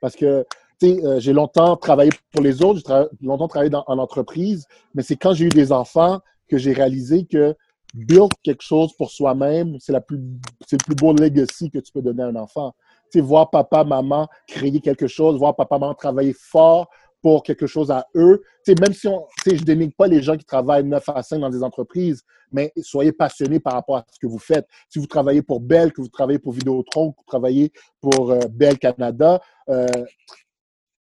[0.00, 0.44] Parce que
[0.80, 5.02] tu euh, j'ai longtemps travaillé pour les autres, j'ai longtemps travaillé dans, en entreprise, mais
[5.02, 7.54] c'est quand j'ai eu des enfants que j'ai réalisé que
[7.94, 12.26] build quelque chose pour soi-même, c'est le plus beau legacy que tu peux donner à
[12.26, 12.74] un enfant.
[13.12, 16.88] Tu sais, voir papa, maman créer quelque chose, voir papa, maman travailler fort
[17.22, 18.42] pour quelque chose à eux.
[18.64, 21.38] Tu sais, même si on, je dénigre pas les gens qui travaillent 9 à 5
[21.38, 24.66] dans des entreprises, mais soyez passionnés par rapport à ce que vous faites.
[24.88, 28.40] Si vous travaillez pour Bell, que vous travaillez pour Vidéotron, que vous travaillez pour euh,
[28.50, 29.86] Bell Canada, euh,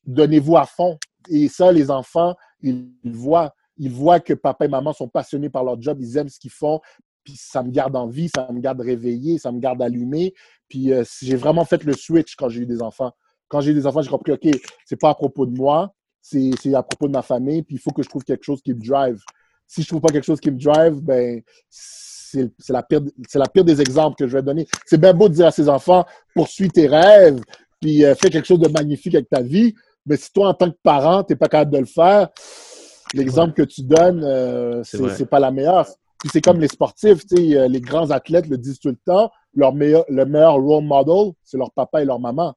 [0.04, 0.98] donnez-vous à fond.
[1.28, 3.54] Et ça, les enfants, ils voient.
[3.78, 6.50] Ils voient que papa et maman sont passionnés par leur job, ils aiment ce qu'ils
[6.50, 6.80] font,
[7.24, 10.32] puis ça me garde en vie, ça me garde réveillé, ça me garde allumé.
[10.68, 13.12] Puis euh, j'ai vraiment fait le switch quand j'ai eu des enfants.
[13.48, 14.48] Quand j'ai eu des enfants, j'ai compris, OK,
[14.86, 15.94] c'est pas à propos de moi,
[16.28, 18.74] c'est à propos de ma famille, puis il faut que je trouve quelque chose qui
[18.74, 19.22] me drive.
[19.66, 23.00] Si je trouve pas quelque chose qui me drive, ben c'est la pire
[23.34, 24.66] la pire des exemples que je vais donner.
[24.86, 26.04] C'est bien beau de dire à ses enfants
[26.34, 27.40] poursuis tes rêves,
[27.80, 30.70] puis euh, fais quelque chose de magnifique avec ta vie, mais si toi en tant
[30.70, 32.28] que parent, tu n'es pas capable de le faire,
[33.14, 35.86] l'exemple que tu donnes euh, C'est pas la meilleure.
[36.18, 39.74] Puis c'est comme les sportifs, euh, les grands athlètes le disent tout le temps, leur
[39.74, 42.54] meilleur, le meilleur role model, c'est leur papa et leur maman.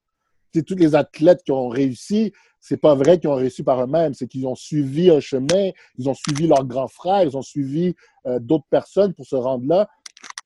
[0.54, 4.14] Tu tous les athlètes qui ont réussi, c'est pas vrai qu'ils ont réussi par eux-mêmes,
[4.14, 7.96] c'est qu'ils ont suivi un chemin, ils ont suivi leurs grands frères, ils ont suivi
[8.26, 9.88] euh, d'autres personnes pour se rendre là.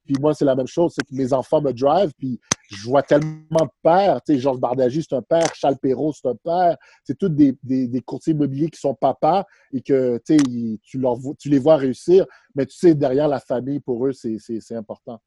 [0.05, 2.39] Puis moi, c'est la même chose, c'est que mes enfants me drive, puis
[2.69, 6.27] je vois tellement de pères, tu sais, Georges Bardagy, c'est un père, Charles Perrault, c'est
[6.27, 10.37] un père, c'est tous des, des, courtiers immobiliers qui sont papas et que, tu
[10.83, 11.01] tu,
[11.39, 15.21] tu les vois réussir, mais tu sais, derrière la famille, pour eux, c'est important.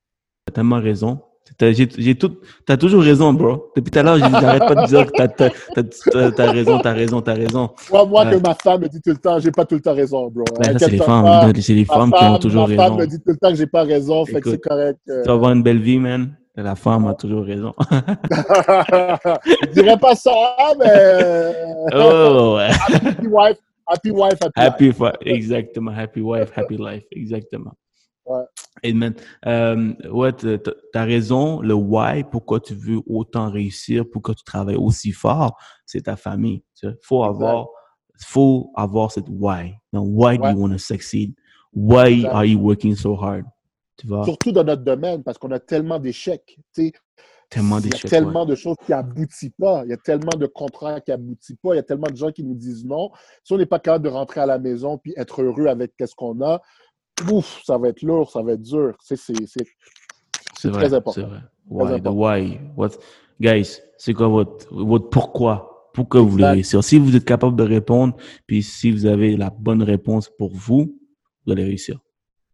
[0.45, 1.21] T'as tellement raison.
[1.59, 3.73] T'as, j'ai, tout, t'as toujours raison, bro.
[3.77, 7.23] Depuis tout à l'heure, j'arrête pas de dire que t'as, t'as, t'as, raison, t'as raison,
[7.23, 7.71] t'as raison.
[7.91, 8.33] Moi, moi Ouais.
[8.33, 10.45] que ma femme me dit tout le temps, j'ai pas tout le temps raison, bro.
[10.63, 11.53] C'est les femmes.
[11.61, 12.97] C'est les femmes qui ont toujours ma femme raison.
[12.99, 14.99] me dit tout le temps que j'ai pas raison, fait que c'est correct.
[15.09, 15.23] euh.
[15.23, 16.35] Tu vas avoir une belle vie, man.
[16.57, 17.75] La femme a toujours raison.
[17.91, 20.33] je dirais pas ça,
[20.79, 21.53] mais
[21.95, 22.71] oh, ouais.
[22.71, 25.13] happy wife, happy wife, happy, life.
[25.21, 25.91] Exactement.
[25.93, 27.05] Happy wife, happy life.
[27.13, 27.73] Exactement.
[28.27, 28.93] Ouais.
[28.93, 29.15] Man,
[29.47, 31.61] euh, ouais, t'as raison.
[31.61, 36.63] Le why, pourquoi tu veux autant réussir, pourquoi tu travailles aussi fort, c'est ta famille.
[36.83, 37.69] Il faut avoir,
[38.21, 39.75] faut avoir cette why.
[39.93, 41.35] Now, why do you want to succeed?
[41.73, 43.45] Why are you working so hard?
[43.97, 46.59] Tu vois, Surtout dans notre domaine, parce qu'on a tellement d'échecs.
[47.49, 48.11] tellement Il y a d'échecs.
[48.11, 48.51] tellement ouais.
[48.51, 49.85] de choses qui aboutissent pas.
[49.85, 51.75] Il y a tellement de contrats qui aboutissent pas.
[51.75, 53.11] Il y a tellement de gens qui nous disent non.
[53.43, 56.15] Si on n'est pas capable de rentrer à la maison puis être heureux avec ce
[56.15, 56.61] qu'on a,
[57.31, 58.97] ouf, ça va être lourd, ça va être dur.
[59.01, 59.17] C'est
[60.71, 61.13] très vrai, important.
[61.13, 61.41] C'est vrai.
[61.69, 62.61] Why, the why?
[62.77, 62.91] What,
[63.41, 65.91] guys, c'est quoi votre, votre pourquoi?
[65.93, 66.55] Pourquoi vous voulez Exact.
[66.55, 66.85] réussir?
[66.85, 70.99] Si vous êtes capable de répondre, puis si vous avez la bonne réponse pour vous,
[71.45, 71.99] vous allez réussir.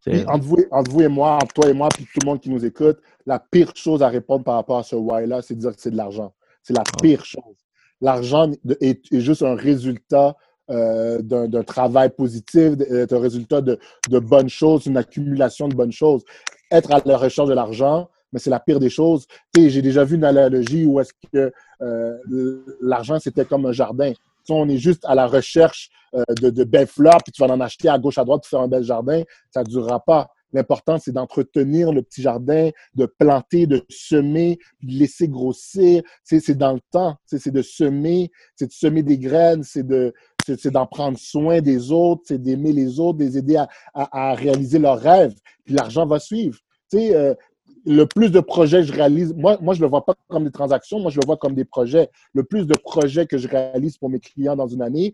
[0.05, 2.25] Puis entre vous, et- entre vous et moi, entre toi et moi, puis tout le
[2.25, 5.55] monde qui nous écoute, la pire chose à répondre par rapport à ce why-là, c'est
[5.55, 6.33] de dire que c'est de l'argent.
[6.61, 7.55] C'est la pire chose.
[8.01, 10.35] L'argent est juste un résultat
[10.69, 13.77] euh, d'un travail positif, de- est un résultat de,
[14.09, 16.23] de bonnes choses, une accumulation de bonnes choses.
[16.71, 19.27] Être à la recherche de l'argent, mais c'est la pire des choses.
[19.55, 24.11] J'ai déjà vu une analogie où est-ce que euh, l'argent, c'était comme un jardin.
[24.11, 27.41] Tu sais, on est juste à la recherche euh, de, de belles fleurs, puis tu
[27.45, 29.99] vas en acheter à gauche, à droite pour faire un bel jardin ça ne durera
[29.99, 30.29] pas.
[30.51, 36.03] L'important, c'est d'entretenir le petit jardin, de planter, de semer, de laisser grossir.
[36.23, 37.15] C'est dans le temps.
[37.25, 40.13] C'est de semer, c'est de semer des graines, c'est de
[40.45, 43.61] c'est d'en prendre soin des autres, c'est d'aimer les autres, de les aider
[43.93, 45.33] à, réaliser leurs rêves.
[45.65, 46.57] Puis l'argent va suivre.
[46.91, 47.33] Tu sais, euh,
[47.85, 50.45] le plus de projets que je réalise, moi, moi, je ne le vois pas comme
[50.45, 52.09] des transactions, moi, je le vois comme des projets.
[52.33, 55.13] Le plus de projets que je réalise pour mes clients dans une année,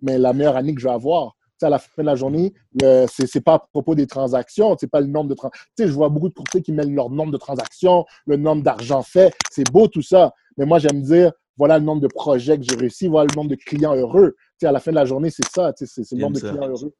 [0.00, 1.36] mais la meilleure année que je vais avoir.
[1.62, 5.00] à la fin de la journée, ce n'est pas à propos des transactions, c'est pas
[5.00, 5.62] le nombre de transactions.
[5.78, 9.34] Je vois beaucoup de courtiers qui mettent leur nombre de transactions, le nombre d'argent fait.
[9.50, 10.32] C'est beau tout ça.
[10.58, 13.50] Mais moi, j'aime dire, voilà le nombre de projets que j'ai réussi, voilà le nombre
[13.50, 14.36] de clients heureux.
[14.64, 16.92] À la fin de la journée, c'est ça, c'est le nombre de clients heureux.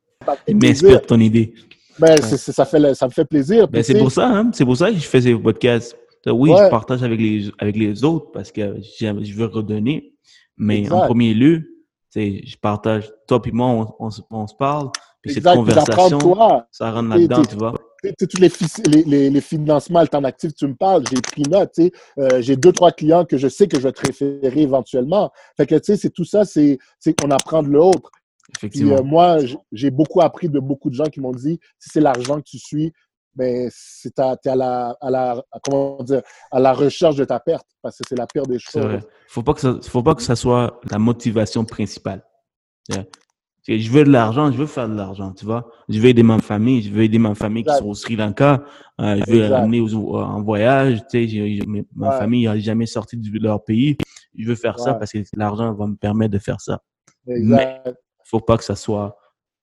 [0.52, 1.54] M'inspire ton idée.
[1.98, 3.68] Ben, ça, fait, ça me fait plaisir.
[3.68, 4.50] Ben, c'est pour ça, hein?
[4.52, 5.96] c'est pour ça que je fais ces podcasts.
[6.26, 10.12] Oui, je partage avec les, avec les autres parce que je veux redonner.
[10.56, 11.62] Mais en premier lieu,
[12.14, 14.90] je partage, toi et moi, on, se parle.
[15.22, 16.18] Puis cette conversation,
[16.70, 17.74] ça rentre là-dedans, tu vois.
[18.02, 18.50] Tous les,
[19.04, 21.72] les, les, financements alternatifs, tu me parles, j'ai pris note.
[22.18, 25.32] Euh, j'ai deux, trois clients que je sais que je vais te référer éventuellement.
[25.56, 26.78] Fait que, tu sais, c'est tout ça, c'est
[27.20, 28.10] qu'on apprend de l'autre.
[28.56, 28.96] Effectivement.
[28.96, 29.38] Euh, moi,
[29.72, 32.58] j'ai beaucoup appris de beaucoup de gens qui m'ont dit si c'est l'argent que tu
[32.58, 32.92] suis,
[33.34, 37.98] ben, es à la, à, la, comment dire, à la recherche de ta perte, parce
[37.98, 38.82] que c'est la pire des choses.
[38.82, 42.24] Il ne faut, pas que ça, faut pas que ça soit la motivation principale.
[43.68, 45.68] Je veux de l'argent, je veux faire de l'argent, tu vois.
[45.88, 48.62] Je veux aider ma famille, je veux aider ma famille qui sont au Sri Lanka,
[49.00, 51.58] euh, je veux les ramener en voyage, tu sais,
[51.94, 53.96] ma famille n'a jamais sorti de leur pays.
[54.38, 56.80] Je veux faire ça parce que l'argent va me permettre de faire ça.
[57.26, 57.92] Mais il
[58.24, 59.16] faut pas que ça soit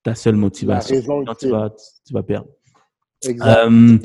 [0.03, 1.01] ta seule motivation.
[1.01, 2.47] Sinon, tu vas, tu vas perdre.
[3.25, 3.97] Euh,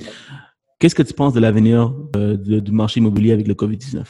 [0.78, 4.04] qu'est-ce que tu penses de l'avenir euh, du marché immobilier avec le COVID-19?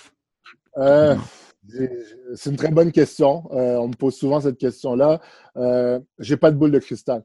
[1.75, 1.89] Euh,
[2.35, 3.45] c'est une très bonne question.
[3.51, 5.21] on me pose souvent cette question-là.
[5.57, 7.23] Euh, J'ai pas de boule de cristal.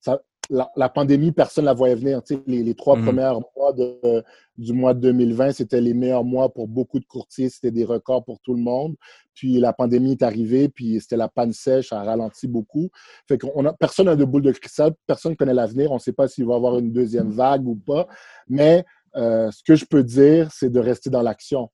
[0.00, 2.20] Ça, la, pandémie, personne ne la voyait venir.
[2.46, 3.04] Les, les, trois mm-hmm.
[3.04, 4.22] premiers mois de,
[4.58, 7.48] du mois de 2020, c'était les meilleurs mois pour beaucoup de courtiers.
[7.48, 8.94] C'était des records pour tout le monde.
[9.34, 12.88] Puis la pandémie est arrivée, puis c'était la panne sèche, ça a ralenti beaucoup.
[13.28, 15.92] Fait qu'on a, personne n'a de boule de cristal, personne ne connaît l'avenir.
[15.92, 18.06] On ne sait pas s'il va y avoir une deuxième vague ou pas.
[18.48, 18.84] Mais
[19.16, 21.70] euh, ce que je peux dire, c'est de rester dans l'action.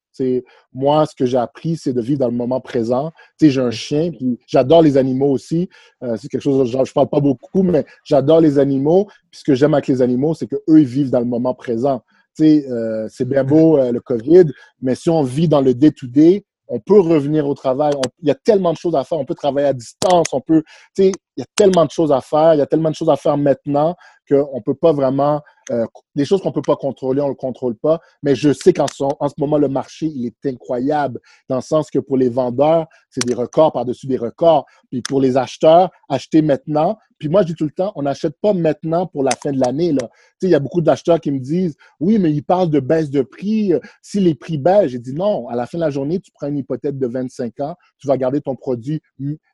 [0.73, 3.11] Moi, ce que j'ai appris, c'est de vivre dans le moment présent.
[3.41, 5.69] J'ai un chien, puis j'adore les animaux aussi.
[6.03, 9.07] Euh, c'est quelque chose, je ne parle pas beaucoup, mais j'adore les animaux.
[9.31, 12.03] Puis ce que j'aime avec les animaux, c'est qu'eux, ils vivent dans le moment présent.
[12.41, 14.45] Euh, c'est bien beau le COVID,
[14.81, 17.93] mais si on vit dans le day-to-day, on peut revenir au travail.
[18.23, 19.19] il y a tellement de choses à faire.
[19.19, 20.29] On peut travailler à distance.
[20.33, 20.63] On peut,
[20.97, 22.55] il y a tellement de choses à faire.
[22.55, 23.95] Il y a tellement de choses à faire maintenant
[24.27, 27.31] qu'on ne peut pas vraiment euh, des choses qu'on ne peut pas contrôler, on ne
[27.31, 28.01] le contrôle pas.
[28.23, 31.91] Mais je sais qu'en ce, ce moment, le marché, il est incroyable, dans le sens
[31.91, 34.65] que pour les vendeurs, c'est des records par-dessus des records.
[34.91, 36.97] Puis pour les acheteurs, acheter maintenant.
[37.23, 39.61] Puis moi, je dis tout le temps, on n'achète pas maintenant pour la fin de
[39.61, 39.95] l'année.
[40.43, 43.23] Il y a beaucoup d'acheteurs qui me disent, oui, mais ils parlent de baisse de
[43.23, 43.75] prix.
[44.03, 46.49] Si les prix baissent, j'ai dit non, à la fin de la journée, tu prends
[46.49, 49.01] une hypothèque de 25 ans, tu vas garder ton produit.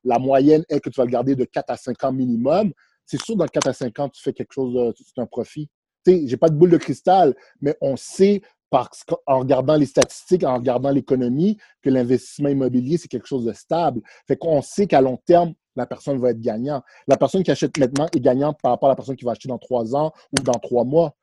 [0.02, 2.72] La moyenne est que tu vas le garder de 4 à 5 ans minimum
[3.04, 5.70] c'est sûr, dans 4 à 5 ans, tu fais quelque chose, c'est un profit
[6.26, 10.56] j'ai pas de boule de cristal, mais on sait parce qu'en regardant les statistiques, en
[10.56, 14.02] regardant l'économie, que l'investissement immobilier, c'est quelque chose de stable.
[14.26, 16.84] Fait qu'on sait qu'à long terme, la personne va être gagnante.
[17.06, 19.48] La personne qui achète maintenant est gagnante par rapport à la personne qui va acheter
[19.48, 21.14] dans trois ans ou dans trois mois.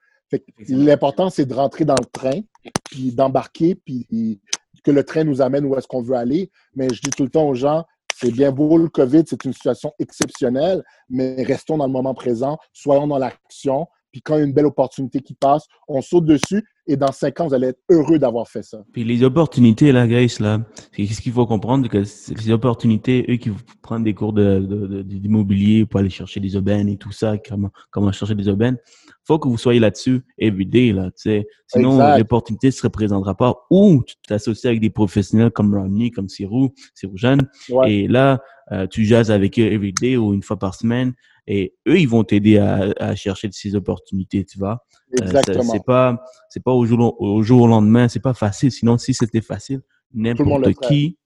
[0.70, 2.42] l'important, c'est de rentrer dans le train,
[2.86, 4.40] puis d'embarquer, puis
[4.84, 6.52] que le train nous amène où est-ce qu'on veut aller.
[6.76, 9.54] Mais je dis tout le temps aux gens, c'est bien beau le COVID, c'est une
[9.54, 14.42] situation exceptionnelle, mais restons dans le moment présent, soyons dans l'action, puis quand il y
[14.42, 17.68] a une belle opportunité qui passe, on saute dessus et dans cinq ans, vous allez
[17.68, 18.84] être heureux d'avoir fait ça.
[18.92, 20.62] Puis les opportunités, là, Grace, là,
[20.98, 26.10] ce qu'il faut comprendre, que les opportunités, eux qui prennent des cours d'immobilier pour aller
[26.10, 28.78] chercher des aubaines et tout ça, comment, comment chercher des aubaines,
[29.26, 31.48] faut que vous soyez là-dessus everyday, là, tu sais.
[31.68, 33.66] Sinon, l'opportunité se représentera pas.
[33.70, 37.50] Ou tu t'associes avec des professionnels comme Romney, comme Sirou, Sirou Jeanne,
[37.88, 41.14] et là, euh, tu jases avec eux everyday ou une fois par semaine
[41.48, 44.84] et eux, ils vont t'aider à, à, chercher ces opportunités, tu vois.
[45.22, 45.64] Euh, Exactement.
[45.72, 48.72] c'est pas, c'est pas au jour, au jour au lendemain, c'est pas facile.
[48.72, 49.82] Sinon, si c'était facile,
[50.14, 51.18] n'importe qui,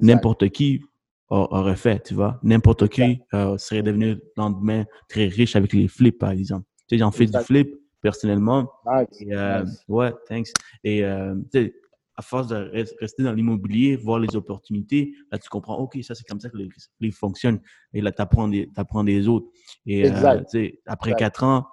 [0.00, 0.82] n'importe qui
[1.28, 2.38] aurait fait, tu vois.
[2.42, 6.66] N'importe qui euh, serait devenu le lendemain très riche avec les flips, par exemple.
[6.92, 8.70] Tu sais, j'en fais du flip personnellement.
[9.18, 10.48] Et, euh, Ouais, thanks.
[10.84, 11.74] Et euh, tu sais,
[12.16, 16.28] à force de rester dans l'immobilier, voir les opportunités, là, tu comprends, OK, ça, c'est
[16.28, 16.58] comme ça que
[17.00, 17.60] les fonctionne.
[17.94, 19.46] Et là, tu apprends des, apprends des autres.
[19.86, 20.42] Et euh,
[20.84, 21.66] après quatre ans,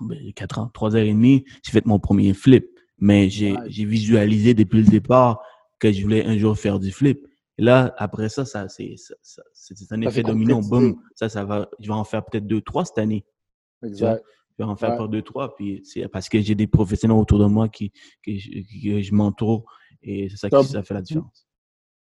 [0.00, 2.66] ben, quatre ans, trois heures et demie, j'ai fait mon premier flip.
[2.98, 5.40] Mais j'ai visualisé depuis le départ
[5.78, 7.24] que je voulais un jour faire du flip.
[7.58, 10.60] Et là, après ça, ça c'est un effet domino.
[10.60, 13.24] Boum, ça, ça va, je vais en faire peut-être deux, trois cette année.
[13.84, 14.22] Exact.
[14.58, 15.54] Je vais en faire deux, trois.
[15.56, 17.90] Puis c'est parce que j'ai des professionnels autour de moi qui,
[18.24, 19.64] que je, m'entoure
[20.02, 21.46] et c'est ça qui ça fait la différence.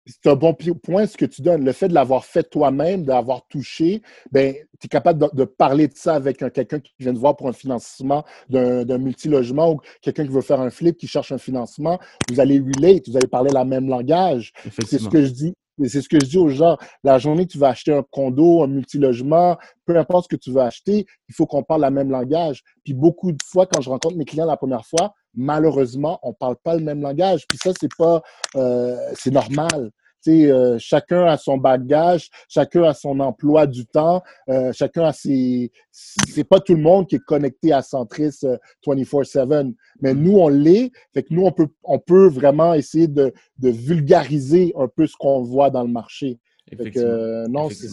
[0.07, 1.63] C'est un bon point ce que tu donnes.
[1.63, 5.93] Le fait de l'avoir fait toi-même, d'avoir touché, ben, tu es capable de, parler de
[5.95, 10.31] ça avec quelqu'un qui vient te voir pour un financement d'un multilogement ou quelqu'un qui
[10.31, 11.99] veut faire un flip, qui cherche un financement.
[12.31, 14.53] Vous allez relate, vous allez parler le même langage.
[14.89, 16.77] C'est ce que je dis c'est ce que je dis aux gens.
[17.03, 20.51] La journée que tu vas acheter un condo, un multilogement, peu importe ce que tu
[20.51, 22.63] veux acheter, il faut qu'on parle le même langage.
[22.83, 26.55] Puis beaucoup de fois, quand je rencontre mes clients la première fois, malheureusement, on parle
[26.63, 27.45] pas le même langage.
[27.47, 28.21] Puis ça, c'est pas,
[28.55, 29.91] euh, c'est normal.
[30.27, 35.71] Euh, chacun a son bagage, chacun a son emploi du temps, euh, chacun a ses.
[35.91, 38.31] C'est pas tout le monde qui est connecté à Centris
[38.85, 40.91] 24/7, euh, mais nous on l'est.
[41.13, 45.15] Fait que nous on peut on peut vraiment essayer de, de vulgariser un peu ce
[45.17, 46.39] qu'on voit dans le marché.
[46.77, 47.87] Fait que, non, c'est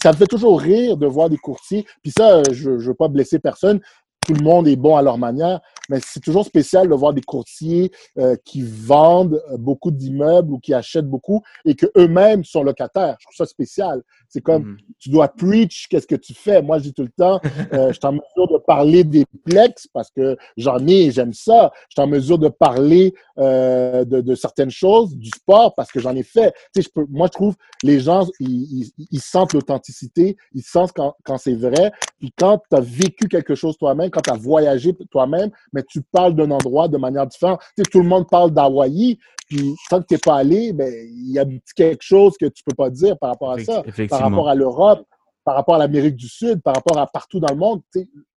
[0.00, 1.84] ça me fait toujours rire de voir des courtiers.
[2.02, 3.80] Puis ça, je ne veux pas blesser personne,
[4.26, 7.22] tout le monde est bon à leur manière, mais c'est toujours spécial de voir des
[7.22, 13.16] courtiers euh, qui vendent beaucoup d'immeubles ou qui achètent beaucoup et que eux-mêmes sont locataires.
[13.20, 14.02] Je trouve ça spécial.
[14.28, 14.76] C'est comme, mm.
[14.98, 16.62] tu dois preach, qu'est-ce que tu fais?
[16.62, 17.40] Moi, je dis tout le temps,
[17.72, 21.72] euh, je suis en mesure de parler des plex parce que j'en ai, j'aime ça.
[21.88, 26.00] Je suis en mesure de parler euh, de, de, certaines choses, du sport parce que
[26.00, 26.52] j'en ai fait.
[26.74, 30.62] Tu sais, je peux, moi, je trouve les gens, ils, ils, ils sentent l'authenticité, ils
[30.62, 31.92] sentent quand, quand c'est vrai.
[32.18, 36.02] Puis quand tu as vécu quelque chose toi-même, quand tu as voyagé toi-même, mais tu
[36.02, 37.60] parles d'un endroit de manière différente.
[37.76, 40.92] Tu sais, tout le monde parle d'Hawaï, puis tant que tu n'es pas allé, ben,
[40.92, 41.44] il y a
[41.74, 45.06] quelque chose que tu peux pas dire par rapport à ça, par rapport à l'Europe,
[45.44, 47.82] par rapport à l'Amérique du Sud, par rapport à partout dans le monde.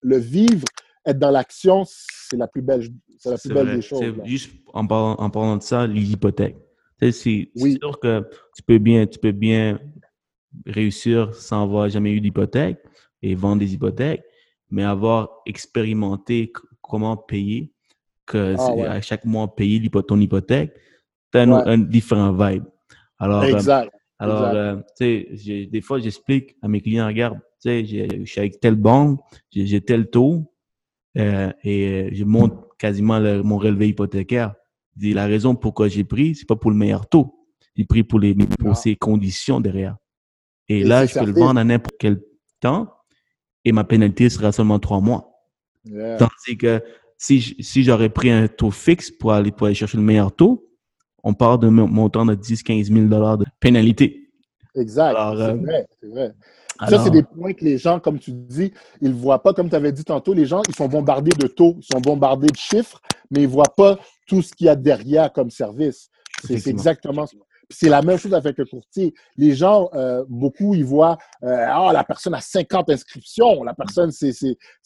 [0.01, 0.65] le vivre,
[1.05, 2.88] être dans l'action, c'est la plus belle,
[3.19, 4.15] c'est la plus belle des choses.
[4.23, 6.57] Juste en parlant, en parlant de ça, l'hypothèque.
[6.99, 9.79] C'est sûr que tu peux bien, tu peux bien
[10.65, 12.79] réussir sans avoir jamais eu d'hypothèque
[13.21, 14.23] et vendre des hypothèques,
[14.75, 17.71] mais avoir expérimenté comment payer,
[18.25, 20.73] que ah à chaque mois payer ton hypothèque,
[21.33, 22.65] un, différent vibe.
[23.17, 23.85] Alors, euh,
[24.19, 28.39] alors, euh, tu sais, des fois, j'explique à mes clients, regarde, tu sais, je suis
[28.39, 30.51] avec telle banque, j'ai tel taux,
[31.17, 34.55] euh, et je monte quasiment mon relevé hypothécaire.
[34.97, 37.47] dis, la raison pourquoi j'ai pris, c'est pas pour le meilleur taux.
[37.77, 38.75] J'ai pris pour, les, pour ah.
[38.75, 39.95] ces conditions derrière.
[40.67, 42.21] Et, là, je peux le vendre à n'importe quel
[42.59, 42.94] temps
[43.65, 45.32] et ma pénalité sera seulement trois mois.
[46.17, 46.82] Tandis que
[47.17, 50.67] si, si j'aurais pris un taux fixe pour aller, pour aller chercher le meilleur taux,
[51.23, 54.30] on parle de montant de 10-15 000 de pénalité.
[54.75, 55.15] Exact.
[55.15, 56.32] c'est euh, vrai, c'est vrai.
[56.89, 59.69] Ça, c'est des points que les gens, comme tu dis, ils ne voient pas, comme
[59.69, 62.58] tu avais dit tantôt, les gens, ils sont bombardés de taux, ils sont bombardés de
[62.58, 63.01] chiffres,
[63.32, 63.97] mais ils ne voient pas
[64.28, 66.10] tout ce qu'il y a derrière comme service.
[66.43, 67.38] C'est exactement ça.
[67.69, 69.13] C'est la même chose avec le courtier.
[69.38, 74.12] Les gens, euh, beaucoup, ils voient euh, Ah, la personne a 50 inscriptions, la personne,
[74.12, 74.32] c'est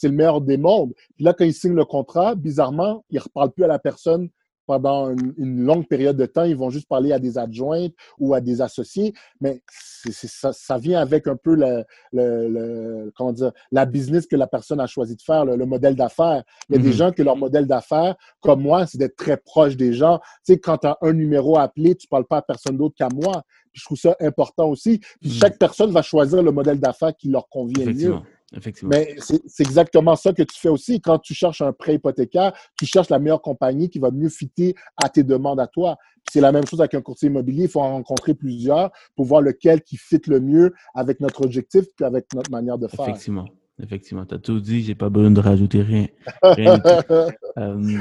[0.03, 0.93] le meilleur des mondes.
[1.15, 4.29] Puis là, quand ils signent le contrat, bizarrement, ils ne reparlent plus à la personne
[4.69, 8.39] pendant une, longue période de temps, ils vont juste parler à des adjointes ou à
[8.39, 14.45] des associés, mais ça, vient avec un peu le, comment dire, la business que la
[14.45, 16.43] personne a choisi de faire, le, modèle d'affaires.
[16.69, 16.93] Il y a des mm-hmm.
[16.93, 20.19] gens que leur modèle d'affaires, comme moi, c'est d'être très proche des gens.
[20.45, 22.77] Tu sais, quand tu as un numéro à appeler, tu ne parles pas à personne
[22.77, 23.41] d'autre qu'à moi.
[23.73, 24.99] je trouve ça important aussi.
[25.19, 25.39] Puis mm-hmm.
[25.39, 28.19] chaque personne va choisir le modèle d'affaires qui leur convient mieux.
[28.55, 28.89] Effectivement.
[28.91, 30.99] Mais c'est exactement ça que tu fais aussi.
[31.01, 34.75] Quand tu cherches un prêt hypothécaire, tu cherches la meilleure compagnie qui va mieux fitter
[34.97, 35.97] à tes demandes à toi.
[36.31, 37.63] C'est la même chose avec un courtier immobilier.
[37.63, 41.85] Il faut en rencontrer plusieurs pour voir lequel qui fit le mieux avec notre objectif
[41.99, 43.07] et avec notre manière de faire.
[43.07, 43.45] Effectivement.
[43.81, 44.25] Effectivement.
[44.25, 44.83] Tu as tout dit.
[44.83, 46.07] J'ai pas besoin de rajouter rien.
[47.57, 47.99] Euh,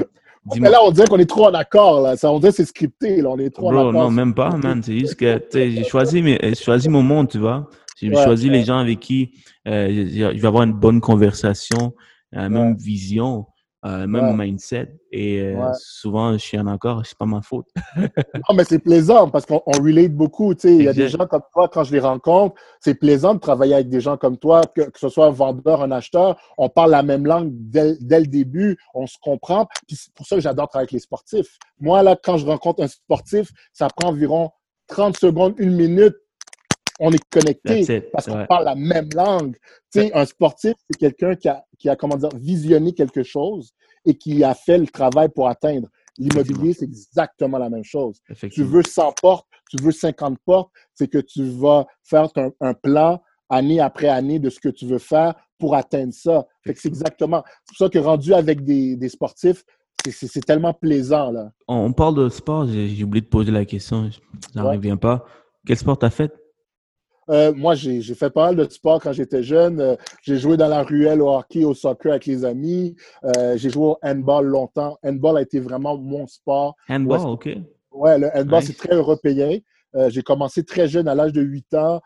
[0.61, 2.01] mais là, on dirait qu'on est trop en accord.
[2.01, 2.17] Là.
[2.17, 3.21] Ça, on dirait que c'est scripté.
[3.21, 3.31] Là.
[3.31, 3.93] On est trop en accord.
[3.93, 4.83] Non, même pas, man.
[4.83, 6.23] C'est juste que j'ai choisi,
[6.55, 7.69] choisi mon monde, tu vois.
[8.01, 9.33] J'ai choisi les gens avec qui
[9.67, 11.95] euh, je vais avoir une bonne conversation,
[12.33, 13.47] la même vision,
[13.87, 14.93] euh, même mindset.
[15.13, 17.67] Et euh, souvent, je suis en accord, c'est pas ma faute.
[17.97, 20.53] non, mais c'est plaisant parce qu'on relate beaucoup.
[20.65, 23.75] Il y a des gens comme toi, quand je les rencontre, c'est plaisant de travailler
[23.75, 26.37] avec des gens comme toi, que, ce soit un vendeur, un acheteur.
[26.59, 29.69] On parle la même langue dès, dès le début, on se comprend.
[29.89, 31.57] c'est pour ça que j'adore travailler avec les sportifs.
[31.79, 34.51] Moi, là, quand je rencontre un sportif, ça prend environ
[34.89, 36.17] 30 secondes, une minute
[36.99, 39.57] on est connecté parce qu'on parle la même langue.
[39.93, 43.73] Tu sais, un sportif, c'est quelqu'un qui a, qui a, comment dire, visionné quelque chose
[44.05, 45.89] et qui a fait le travail pour atteindre.
[46.19, 48.21] L'immobilier, c'est exactement la même chose.
[48.51, 52.29] Tu veux 100 portes, tu veux 50 portes, c'est que tu vas faire
[52.61, 56.47] un, plan année après année de ce que tu veux faire pour atteindre ça.
[56.65, 57.45] c'est exactement.
[57.65, 59.65] C'est pour ça que rendu avec des, des sportifs,
[60.11, 61.31] c'est tellement plaisant.
[61.31, 61.53] Là.
[61.67, 65.25] On parle de sport, j'ai oublié de poser la question, je n'en reviens pas.
[65.67, 66.33] Quel sport t'as fait?
[67.31, 69.81] Euh, moi, j'ai fait pas mal de sport quand j'étais jeune.
[69.81, 72.97] Euh, j'ai joué dans la ruelle au hockey, au soccer avec les amis.
[73.25, 74.99] Euh, j'ai joué au handball longtemps.
[75.05, 76.75] Handball a été vraiment mon sport.
[76.89, 77.49] Handball, OK.
[77.93, 79.59] Ouais, le handball, c'est très européen.
[80.09, 82.01] j'ai commencé très jeune, à l'âge de 8 ans.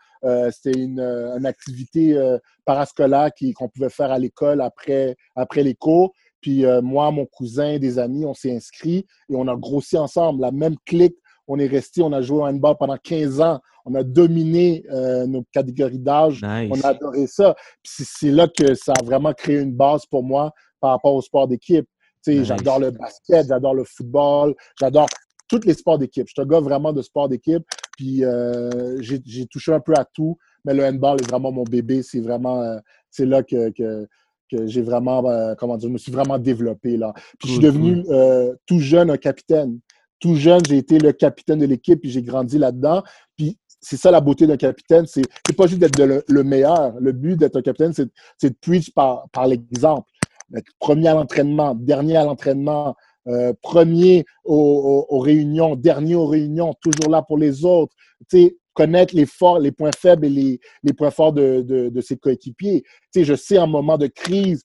[0.51, 2.17] C'était une, une, activité
[2.65, 6.13] parascolaire qu'on pouvait faire à l'école après, après les cours.
[6.41, 10.41] Puis moi, mon cousin, des amis, on s'est inscrits et on a grossi ensemble.
[10.41, 13.59] La même clique On est resté, on a joué au handball pendant 15 ans.
[13.85, 16.41] On a dominé euh, nos catégories d'âge.
[16.41, 16.71] Nice.
[16.71, 17.55] On a adoré ça.
[17.83, 21.21] Puis c'est là que ça a vraiment créé une base pour moi par rapport au
[21.21, 21.85] sport d'équipe.
[22.23, 22.47] Tu sais, Nice.
[22.47, 25.07] J'adore le basket, j'adore le football, j'adore
[25.49, 26.27] tous les sports d'équipe.
[26.27, 27.63] Je suis un gars vraiment de sport d'équipe.
[27.97, 32.01] Puis euh, j'ai touché un peu à tout, mais le handball est vraiment mon bébé.
[32.01, 32.77] C'est vraiment, euh,
[33.11, 34.07] c'est là que, que,
[34.51, 37.13] que j'ai vraiment, euh, comment dire, je me suis vraiment développé là.
[37.39, 39.79] Puis je suis devenu euh, tout jeune un capitaine.
[40.19, 43.03] Tout jeune, j'ai été le capitaine de l'équipe, puis j'ai grandi là-dedans.
[43.35, 46.93] Puis c'est ça la beauté d'un capitaine, c'est pas juste d'être le, le meilleur.
[46.99, 50.09] Le but d'être un capitaine, c'est de preach par, par l'exemple.
[50.55, 52.95] Être Premier à l'entraînement, dernier à l'entraînement,
[53.27, 57.93] euh, premier aux, réunions, dernier aux réunions, toujours là pour les autres.
[58.29, 62.01] Tu sais, connaître les forts, les points faibles et les, les points forts de, de,
[62.01, 62.83] ses coéquipiers.
[62.83, 64.63] Tu sais, je sais en moment de crise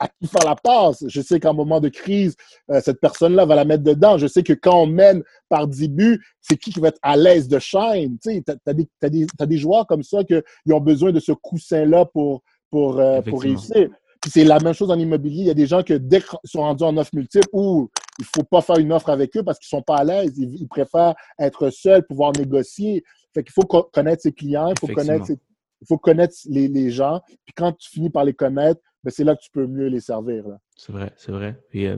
[0.00, 1.04] à qui faire la passe.
[1.08, 2.34] Je sais qu'en moment de crise,
[2.70, 4.18] euh, cette personne-là va la mettre dedans.
[4.18, 7.16] Je sais que quand on mène par 10 buts, c'est qui qui va être à
[7.16, 8.18] l'aise de shine.
[8.22, 10.34] Tu sais, t'as, t'as des, t'as des, t'as des joueurs comme ça qui
[10.72, 13.88] ont besoin de ce coussin-là pour, pour, euh, pour réussir.
[14.20, 15.42] Puis c'est la même chose en immobilier.
[15.42, 18.24] Il y a des gens que dès qu'ils sont rendus en offre multiple, ou il
[18.24, 20.32] faut pas faire une offre avec eux parce qu'ils sont pas à l'aise.
[20.38, 23.04] Ils, ils préfèrent être seuls, pouvoir négocier.
[23.34, 25.38] Fait qu'il faut co- connaître ses clients, il faut connaître, ses-
[25.82, 27.20] il faut connaître les, les gens.
[27.44, 30.00] Puis quand tu finis par les connaître, ben c'est là que tu peux mieux les
[30.00, 30.48] servir.
[30.48, 30.56] Là.
[30.76, 31.56] C'est vrai, c'est vrai.
[31.68, 31.96] Puis, euh,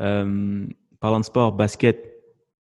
[0.00, 0.64] euh,
[0.98, 2.02] parlant de sport, basket.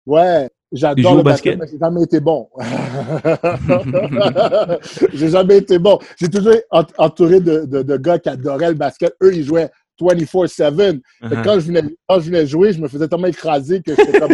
[0.06, 1.60] Ouais, j'adore le au basket, basket?
[1.60, 2.48] mais j'ai jamais été bon.
[5.12, 5.98] j'ai jamais été bon.
[6.18, 9.14] J'ai toujours ent- entouré de, de, de gars qui adoraient le basket.
[9.22, 10.56] Eux, ils jouaient 24-7.
[10.56, 11.44] Fait que Uh-huh.
[11.44, 14.32] quand, je venais, quand je venais jouer, je me faisais tellement écraser que j'étais comme.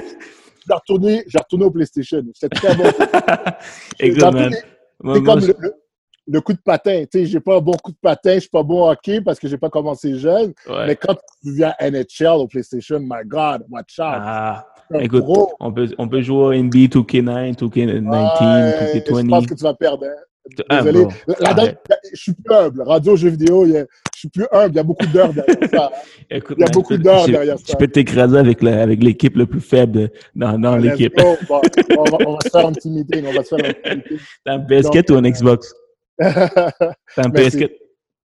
[0.69, 1.25] J'ai retourné,
[1.65, 2.23] au PlayStation.
[2.41, 2.85] J'étais très bon.
[3.99, 4.13] C'est
[5.23, 5.75] comme le, le-
[6.29, 7.05] le coup de patin.
[7.11, 9.21] Tu sais, j'ai pas un bon coup de patin, je suis pas bon au hockey
[9.21, 10.53] parce que j'ai pas commencé jeune.
[10.69, 10.87] ouais.
[10.87, 14.07] Mais quand tu viens NHL au PlayStation, my God, watch out.
[14.21, 14.67] Ah,
[15.01, 15.53] écoute, pro.
[15.61, 19.29] on peut, on peut jouer au NBA 2K9, 2K19, Ouais, Je 2K20.
[19.29, 20.05] pense que tu vas perdre.
[20.07, 20.21] hein.
[20.69, 21.05] Ah, Désolé.
[21.05, 21.13] bro.
[21.29, 21.79] La- la- Arrête.
[22.13, 22.83] je suis plus humble.
[22.83, 24.73] Radio, jeux vidéo, il y a- je suis plus humble.
[24.73, 25.87] Il y a beaucoup d'heures derrière ça.
[25.95, 25.99] hein.
[26.31, 27.65] Écoute, Il y a beaucoup d'heures derrière ça.
[27.71, 31.15] Je peux t'écraser avec la- avec l'équipe le plus faible dans, dans Let's l'équipe.
[31.49, 31.61] Bon,
[31.97, 33.25] on, va, on va se faire un petit meeting.
[33.25, 34.19] On va se faire un petit meeting.
[34.45, 35.73] T'as un PS4 ou un Xbox?
[37.17, 37.59] T'as un Merci.
[37.59, 37.71] PS4?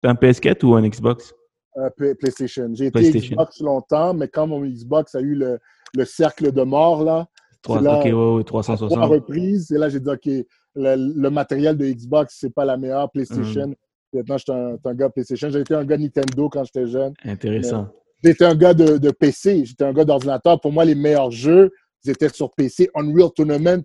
[0.02, 1.32] T'as un PS4 ou un Xbox?
[1.76, 2.70] Euh, Play- PlayStation.
[2.74, 3.10] J'ai été.
[3.10, 5.58] Xbox longtemps, mais quand mon Xbox a eu le,
[5.96, 7.26] le cercle de mort, là,
[7.62, 9.10] Trois- là- ok, ouais, ouais, à trois 360.
[9.10, 10.44] reprises, et là, j'ai dit, OK, le,
[10.76, 13.10] le matériel de Xbox, c'est pas la meilleure.
[13.10, 13.68] PlayStation.
[13.68, 13.74] Mm.
[14.12, 15.50] Maintenant, j'étais un, j'étais un gars PlayStation.
[15.50, 17.14] J'ai été un gars Nintendo quand j'étais jeune.
[17.24, 17.88] Intéressant.
[18.22, 20.60] J'étais un gars de, de PC, j'étais un gars d'ordinateur.
[20.60, 21.72] Pour moi, les meilleurs jeux,
[22.04, 22.88] ils étaient sur PC.
[22.94, 23.82] Unreal Tournament,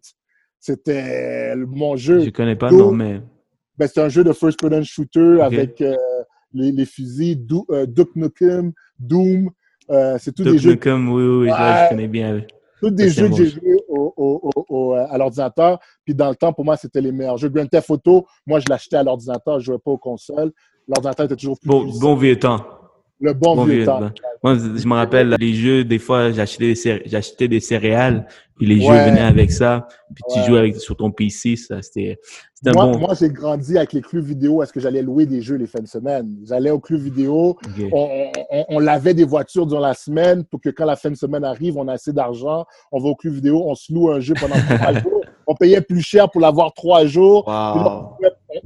[0.59, 2.19] c'était mon jeu.
[2.19, 3.21] Je connais pas, non, mais
[3.79, 5.95] Ben, c'est un jeu de first-person shooter avec euh,
[6.53, 9.49] les, les fusils, Do, euh, Duke Nukem, Doom.
[9.89, 11.83] Euh, c'est tous des Duke jeux, Nukem, oui, oui, oui, Ouais.
[11.85, 12.41] je connais bien.
[12.81, 15.79] tous des jeux que j'ai joués au, au- au- au- à l'ordinateur.
[16.05, 17.49] Puis dans le temps, pour moi, c'était les meilleurs jeux.
[17.49, 20.51] Grand Theft Auto, moi, je l'achetais à l'ordinateur, je jouais pas aux consoles.
[20.87, 22.65] L'ordinateur était toujours plus bon vieux temps.
[23.21, 23.99] Le bon, Bon vieux vieux temps.
[23.99, 24.11] temps.
[24.43, 28.79] Moi, je me rappelle, les jeux, des fois, j'achetais des, j'achetais des céréales, puis les
[28.81, 30.45] jeux venaient avec ça, puis tu Ouais.
[30.45, 32.17] jouais avec, sur ton PC, ça, c'était,
[32.53, 32.99] c'était Moi, bon.
[32.99, 34.63] moi j'ai grandi avec les clubs vidéo.
[34.63, 36.33] Est-ce que j'allais louer des jeux les fins de semaine?
[36.45, 37.57] J'allais au club vidéo.
[37.91, 41.15] On, on- on lavait des voitures durant la semaine pour que quand la fin de
[41.15, 42.65] semaine arrive, on a assez d'argent.
[42.93, 45.21] On va au club vidéo, on se loue un jeu pendant trois jours.
[45.47, 47.45] On payait plus cher pour l'avoir trois jours.
[47.47, 48.17] Wow.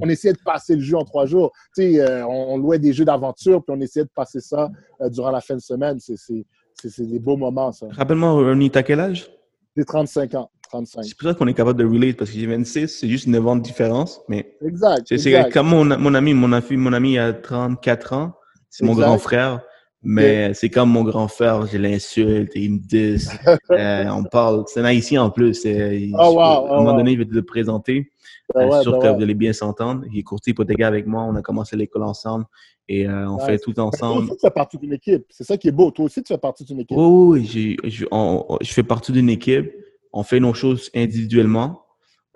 [0.04, 1.52] On, essayait de passer le jeu en trois jours.
[1.76, 4.70] Tu sais, euh, on, louait des jeux d'aventure, puis on essayait de passer ça
[5.02, 6.00] euh, durant la fin de semaine.
[6.00, 7.86] C'est- C'est c'est- c'est des beaux moments, ça.
[7.92, 9.30] Rappelle-moi, Ronnie, t'as quel âge?
[9.78, 10.50] J'ai 35 ans.
[10.70, 11.04] 35.
[11.04, 13.46] C'est pour ça qu'on est capable de relate, parce que j'ai 26, c'est juste 9
[13.48, 15.06] ans de différence, mais Exact.
[15.16, 18.34] c'est, comme mon, mon ami, mon ami, mon ami a 34 ans,
[18.72, 19.62] c'est mon grand frère,
[20.04, 23.18] mais c'est comme mon grand frère, je l'insulte, il me dit,
[23.72, 26.92] euh, on parle, c'est un haïtien en plus, il- Oh, wow, à un oh, moment
[26.92, 26.98] wow.
[26.98, 28.12] donné, je vais te le présenter,
[28.54, 29.16] Ben Euh, ouais, sûr ben que ouais.
[29.16, 30.04] vous allez bien s'entendre.
[30.12, 31.24] Il est courtier hypothécaire avec moi.
[31.24, 32.46] On a commencé l'école ensemble
[32.90, 33.46] et euh, on Nice.
[33.46, 34.24] fait tout Ben, Toi ensemble.
[34.26, 35.26] aussi, tu fais partie d'une équipe.
[35.30, 35.90] C'est ça qui est beau.
[35.92, 36.98] Toi aussi, tu fais partie d'une équipe.
[37.00, 39.72] Oh, oui, j'ai- je, on- je fais partie d'une équipe.
[40.12, 41.84] On fait nos choses individuellement,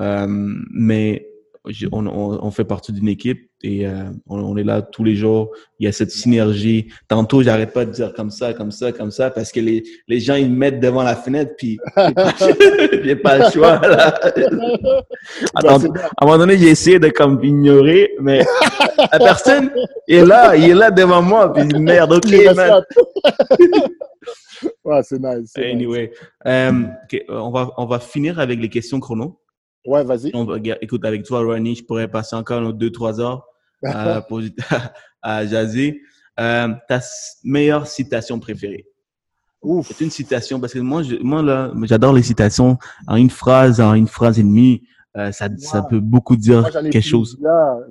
[0.01, 0.25] euh,
[0.71, 1.27] mais
[1.67, 5.03] j'ai- on, on- on fait partie d'une équipe et euh, on, on est là tous
[5.03, 5.51] les jours.
[5.79, 6.87] Il y a cette synergie.
[7.07, 10.19] Tantôt, j'arrête pas de dire comme ça, comme ça, comme ça, parce que les, les
[10.19, 11.79] gens, ils me mettent devant la fenêtre, puis
[13.03, 13.79] j'ai pas le choix.
[13.79, 14.19] Là.
[15.55, 18.45] Attends, à un moment donné, j'ai essayé de comme ignorer, mais
[19.11, 19.71] la personne
[20.07, 22.81] est là, il est là devant moi, puis merde, ok, man.
[24.85, 25.51] ouais, c'est nice.
[25.57, 26.11] Anyway,
[26.45, 26.71] euh,
[27.29, 29.39] on va on va finir avec les questions chrono.
[29.87, 30.31] Ouais, vas-y.
[30.81, 33.47] Écoute, avec toi, Ronnie, je pourrais passer encore nos deux trois heures
[33.83, 34.53] à, poser-
[35.21, 36.01] à jaser.
[36.39, 36.99] Euh, ta
[37.43, 38.85] meilleure citation préférée?
[39.61, 39.87] Ouf.
[39.87, 42.77] C'est une citation parce que moi, je, moi là, j'adore les citations
[43.07, 44.83] en une phrase, en une phrase et demie.
[45.15, 47.39] Euh, ça, ça, peut beaucoup dire quelque chose.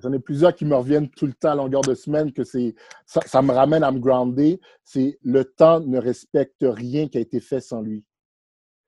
[0.00, 2.76] J'en ai plusieurs qui me reviennent tout le temps à longueur de semaine que c'est
[3.04, 4.60] ça, ça, me ramène à me grounder.
[4.84, 8.04] C'est le temps ne respecte rien qui a été fait sans lui.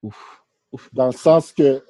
[0.05, 0.45] Ouf.
[0.93, 1.83] Dans le sens que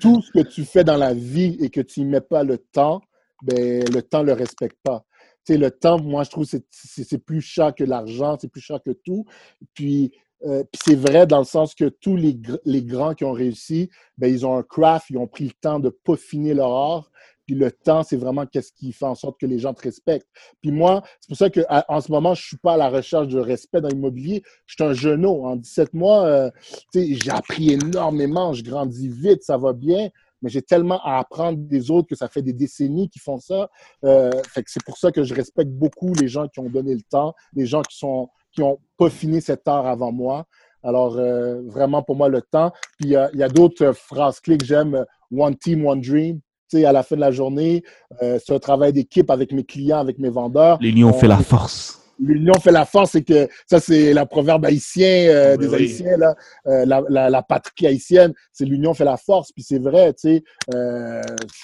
[0.00, 2.58] tout ce que tu fais dans la vie et que tu n'y mets pas le
[2.58, 3.00] temps,
[3.42, 5.04] ben, le temps ne le respecte pas.
[5.48, 8.92] Le temps, moi, je trouve que c'est plus cher que l'argent, c'est plus cher que
[8.92, 9.26] tout.
[9.74, 10.12] Puis,
[10.46, 13.90] euh, puis c'est vrai dans le sens que tous les, les grands qui ont réussi,
[14.16, 17.10] ben, ils ont un craft, ils ont pris le temps de peaufiner leur art.
[17.46, 20.28] Puis le temps, c'est vraiment qu'est-ce qui fait en sorte que les gens te respectent.
[20.60, 23.38] Puis moi, c'est pour ça qu'en ce moment, je suis pas à la recherche de
[23.38, 24.42] respect dans l'immobilier.
[24.66, 25.44] Je suis un genou.
[25.46, 26.50] En 17 mois, euh,
[26.94, 30.08] j'ai appris énormément, je grandis vite, ça va bien,
[30.42, 33.68] mais j'ai tellement à apprendre des autres que ça fait des décennies qu'ils font ça.
[34.04, 37.02] Euh, que c'est pour ça que je respecte beaucoup les gens qui ont donné le
[37.02, 40.46] temps, les gens qui sont qui ont peaufiné cet art avant moi.
[40.84, 42.72] Alors, euh, vraiment, pour moi, le temps.
[42.98, 45.04] Puis, il y a, d'autres phrases clés que j'aime.
[45.32, 46.40] One team, one dream
[46.84, 47.82] à la fin de la journée,
[48.22, 50.78] euh, c'est un travail d'équipe avec mes clients, avec mes vendeurs.
[50.80, 52.00] L'union fait la force.
[52.18, 56.34] L'union fait la force, c'est que ça, c'est la proverbe haïtien euh, des Haïtiens, là,
[56.68, 59.50] euh, la, la, patrie haïtienne, c'est l'union fait la force.
[59.52, 60.44] Puis c'est vrai, tu sais,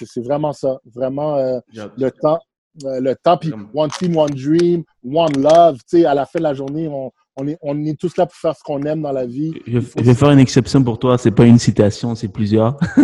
[0.05, 0.77] c'est vraiment ça.
[0.93, 1.37] Vraiment,
[1.73, 2.39] le temps,
[2.83, 6.43] le temps, puis one team, one dream, one love, tu sais, à la fin de
[6.43, 7.11] la journée, on,
[7.41, 9.51] on est, on est tous là pour faire ce qu'on aime dans la vie.
[9.65, 11.17] Je, vais faire une exception pour toi.
[11.17, 12.77] C'est pas une citation, c'est plusieurs.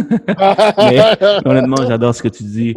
[0.77, 1.01] Mais
[1.45, 2.75] honnêtement, j'adore ce que tu dis.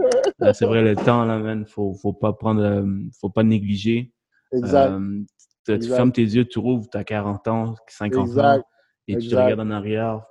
[0.53, 2.85] C'est vrai, le temps, là, man, faut, faut pas prendre, euh,
[3.21, 4.13] faut pas négliger.
[4.53, 4.93] Exact.
[4.93, 8.63] Euh, tu fermes tes yeux, tu rouvres, tu as 40 ans, 50 ans,
[9.07, 10.23] et tu regardes en arrière,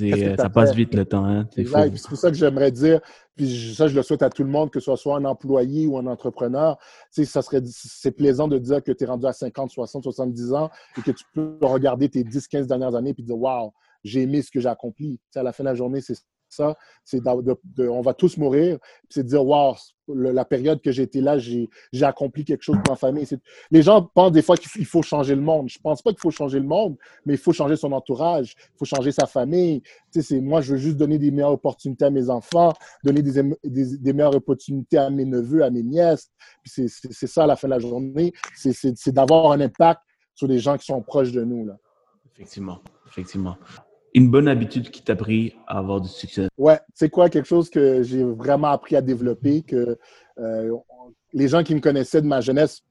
[0.00, 1.24] euh, ça passe vite le temps.
[1.24, 1.48] Hein?
[1.54, 3.00] C'est pour ça que j'aimerais dire,
[3.36, 5.98] puis ça, je le souhaite à tout le monde, que ce soit un employé ou
[5.98, 6.78] un entrepreneur.
[7.10, 10.70] Ça serait, c'est plaisant de dire que tu es rendu à 50, 60, 70 ans
[10.98, 13.72] et que tu peux regarder tes 10, 15 dernières années et dire Waouh,
[14.04, 15.20] j'ai aimé ce que j'ai accompli.
[15.34, 16.16] à la fin de la journée, c'est
[16.52, 18.78] ça, c'est de, on va tous mourir.
[19.08, 19.74] C'est de dire, wow,
[20.08, 21.68] la période que j'étais là, j'ai
[22.02, 23.26] accompli quelque chose pour ma famille.
[23.70, 25.68] Les gens pensent des fois qu'il faut changer le monde.
[25.68, 28.78] Je pense pas qu'il faut changer le monde, mais il faut changer son entourage, il
[28.78, 29.82] faut changer sa famille.
[30.32, 32.72] Moi, je veux juste donner des meilleures opportunités à mes enfants,
[33.04, 36.30] donner des, des, meilleures opportunités à mes neveux, à mes nièces.
[36.64, 40.00] C'est ça, à la fin de la journée, c'est d'avoir un impact
[40.34, 41.66] sur les gens qui sont proches de nous.
[41.66, 41.76] Là.
[42.34, 43.56] Effectivement, effectivement
[44.14, 46.48] une bonne habitude qui t'a pris à avoir du succès?
[46.58, 49.98] Ouais, c'est quoi quelque chose que j'ai vraiment appris à développer, que
[50.38, 50.76] euh,
[51.32, 52.82] les gens qui me connaissaient de ma jeunesse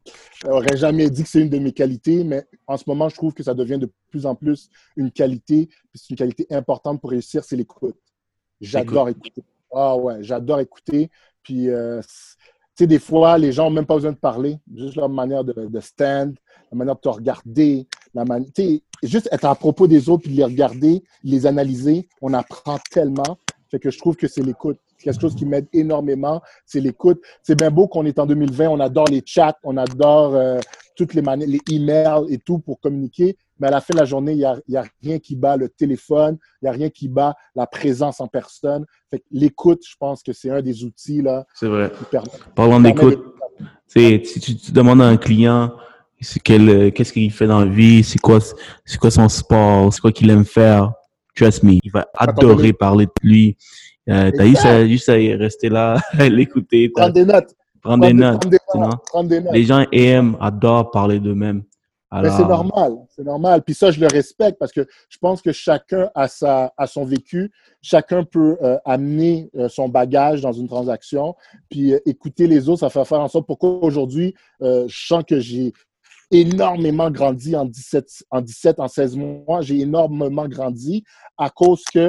[0.45, 3.33] n'auraient jamais dit que c'est une de mes qualités, mais en ce moment, je trouve
[3.33, 7.11] que ça devient de plus en plus une qualité, puis c'est une qualité importante pour
[7.11, 7.97] réussir, c'est l'écoute.
[8.59, 9.43] J'adore écouter.
[9.73, 11.09] Ah ouais, j'adore écouter.
[11.43, 14.95] Puis, euh, tu sais, des fois, les gens n'ont même pas besoin de parler, juste
[14.95, 16.35] leur manière de, de stand,
[16.71, 18.49] la manière de te regarder, la manière
[19.03, 23.37] juste être à propos des autres, puis les regarder, les analyser, on apprend tellement.
[23.69, 24.77] Fait que je trouve que c'est l'écoute.
[24.99, 27.21] Quelque chose qui m'aide énormément, c'est l'écoute.
[27.41, 30.59] C'est bien beau qu'on est en 2020, on adore les chats, on adore euh,
[30.95, 34.05] toutes les manières, les emails et tout pour communiquer, mais à la fin de la
[34.05, 36.89] journée, il n'y a, y a, rien qui bat le téléphone, il n'y a rien
[36.89, 38.85] qui bat la présence en personne.
[39.09, 41.45] Fait que l'écoute, je pense que c'est un des outils là.
[41.55, 41.91] C'est vrai.
[42.53, 43.23] Parlant d'écoute,
[43.87, 45.71] si tu, tu demandes à un client,
[46.49, 48.39] euh, qu'est-ce qu'il fait dans la vie, c'est quoi,
[48.85, 50.93] c'est quoi son sport, c'est quoi qu'il aime faire?
[51.35, 53.57] Trust me, il va adorer parler de lui.
[54.09, 56.89] Euh, T'as juste à, juste à rester là, l'écouter.
[56.89, 57.55] Prendre des notes.
[57.81, 58.43] Prendre, des, notes,
[59.07, 59.53] prendre des notes.
[59.53, 61.63] Les gens aiment, adorent parler d'eux-mêmes.
[62.13, 63.63] Mais c'est normal, c'est normal.
[63.63, 67.05] Puis ça, je le respecte parce que je pense que chacun a, sa, a son
[67.05, 67.51] vécu,
[67.81, 71.35] chacun peut euh, amener euh, son bagage dans une transaction,
[71.69, 75.71] puis écouter les autres, ça fait faire en sorte pourquoi aujourd'hui, je sens que j'ai
[76.31, 79.61] énormément grandi en 17, en 17, en 16 mois.
[79.61, 81.03] J'ai énormément grandi
[81.37, 82.07] à cause que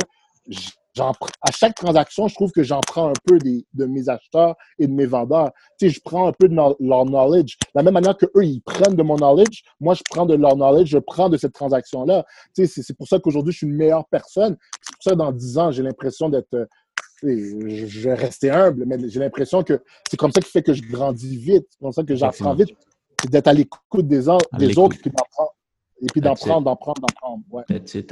[1.01, 4.87] à chaque transaction, je trouve que j'en prends un peu des, de mes acheteurs et
[4.87, 5.51] de mes vendeurs.
[5.79, 7.57] Tu sais, je prends un peu de leur knowledge.
[7.59, 10.35] De la même manière que eux, ils prennent de mon knowledge, moi, je prends de
[10.35, 12.25] leur knowledge, je prends de cette transaction-là.
[12.55, 14.57] Tu sais, c'est pour ça qu'aujourd'hui, je suis une meilleure personne.
[14.83, 16.69] C'est pour ça que dans 10 ans, j'ai l'impression d'être
[17.25, 20.83] je vais rester humble, mais j'ai l'impression que c'est comme ça qui fait que je
[20.83, 21.67] grandis vite.
[21.71, 22.77] C'est comme ça que j'apprends vite
[23.23, 24.97] c'est d'être à l'écoute des, autres, des autres
[26.03, 27.43] et puis d'en prendre, d'en prendre, d'en prendre.
[27.51, 27.63] Ouais.
[27.85, 28.05] Tu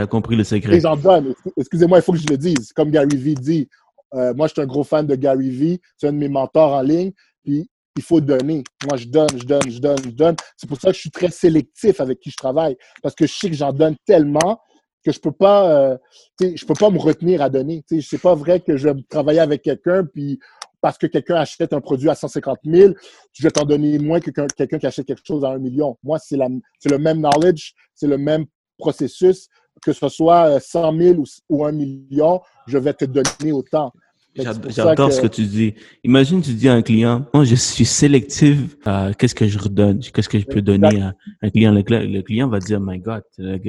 [0.00, 0.76] as, compris le secret.
[0.76, 1.34] Et j'en donne.
[1.56, 2.72] Excusez-moi, il faut que je le dise.
[2.74, 3.68] Comme Gary Vee dit,
[4.14, 5.80] euh, moi, je suis un gros fan de Gary Vee.
[5.96, 7.12] C'est un de mes mentors en ligne.
[7.42, 8.62] Puis, il faut donner.
[8.86, 10.36] Moi, je donne, je donne, je donne, je donne.
[10.56, 12.76] C'est pour ça que je suis très sélectif avec qui je travaille.
[13.02, 14.60] Parce que je sais que j'en donne tellement
[15.04, 15.98] que je peux pas, euh,
[16.40, 17.84] je peux pas me retenir à donner.
[18.00, 20.40] C'est pas vrai que je vais travailler avec quelqu'un puis
[20.84, 22.92] parce que quelqu'un achète un produit à 150 000,
[23.32, 25.96] je vais t'en donner moins que quelqu'un qui achète quelque chose à un million.
[26.02, 28.44] Moi, c'est le même knowledge, c'est le même
[28.76, 29.48] processus,
[29.80, 33.94] que ce soit 100 000 ou, ou 1 million, je vais te donner autant.
[34.36, 35.74] J'adore ce que tu dis.
[36.02, 38.76] Imagine, tu dis à un client, moi, je suis sélectif.
[38.86, 40.00] Euh, qu'est-ce que je redonne?
[40.00, 41.72] Qu'est-ce que je peux donner à un client?
[41.72, 43.68] Le, client va dire, my God, je, vais,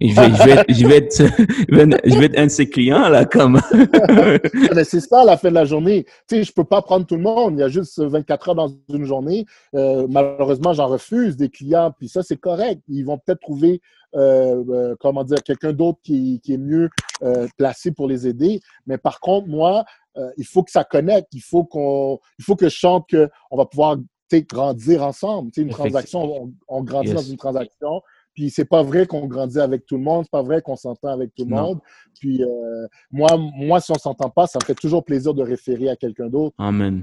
[0.00, 3.60] je, vais être, je, vais être, je vais être un de ses clients, là, comme.
[4.74, 6.04] Mais c'est ça, à la fin de la journée.
[6.28, 7.54] Tu sais, je peux pas prendre tout le monde.
[7.56, 9.44] Il y a juste 24 heures dans une journée.
[9.74, 11.92] Euh, malheureusement, j'en refuse des clients.
[11.98, 12.80] Puis ça, c'est correct.
[12.88, 13.80] Ils vont peut-être trouver
[14.14, 16.88] euh, euh, comment dire, quelqu'un d'autre qui, qui, est mieux
[17.22, 18.60] euh, placé pour les aider.
[18.86, 19.84] Mais par contre, moi,
[20.16, 21.28] euh, il faut que ça connecte.
[21.32, 23.96] Il faut qu'on, il faut que je chante qu'on va pouvoir
[24.32, 25.50] grandir ensemble.
[25.56, 28.02] une transaction, on, on grandit dans une transaction.
[28.38, 31.08] Puis c'est pas vrai qu'on grandit avec tout le monde, c'est pas vrai qu'on s'entend
[31.08, 31.80] avec tout le monde.
[32.20, 35.88] Puis euh, moi, moi, si on s'entend pas, ça me fait toujours plaisir de référer
[35.88, 36.54] à quelqu'un d'autre.
[36.56, 37.02] Amen.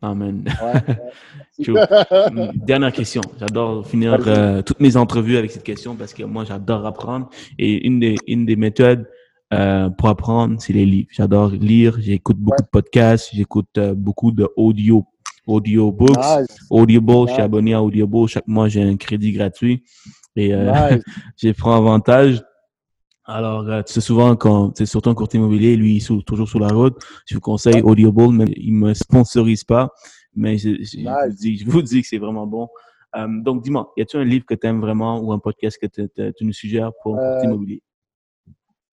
[0.00, 0.42] Amen.
[2.54, 3.20] Dernière question.
[3.38, 7.28] J'adore finir euh, toutes mes entrevues avec cette question parce que moi, j'adore apprendre.
[7.58, 9.06] Et une des, une des méthodes
[9.52, 11.08] euh, pour apprendre, c'est les livres.
[11.10, 11.98] J'adore lire.
[12.00, 13.28] J'écoute beaucoup de podcasts.
[13.34, 15.04] J'écoute beaucoup de audio
[15.46, 16.16] audiobooks,
[16.70, 18.28] Audible, je suis abonné à Audible.
[18.28, 19.82] Chaque mois, j'ai un crédit gratuit.
[20.36, 20.98] Et euh,
[21.36, 22.42] j'ai pris avantage.
[23.24, 26.48] Alors, euh, tu sais, souvent, quand c'est surtout un courtier immobilier, lui, il est toujours
[26.48, 26.96] sur la route.
[27.26, 29.90] Je vous conseille Audible, mais il me sponsorise pas.
[30.34, 32.68] Mais je, je, vous, dis, que c'est vraiment bon.
[33.16, 35.86] Euh, donc, dis-moi, y a-t-il un livre que tu aimes vraiment ou un podcast que
[35.86, 37.82] tu nous suggères pour un courtier immobilier?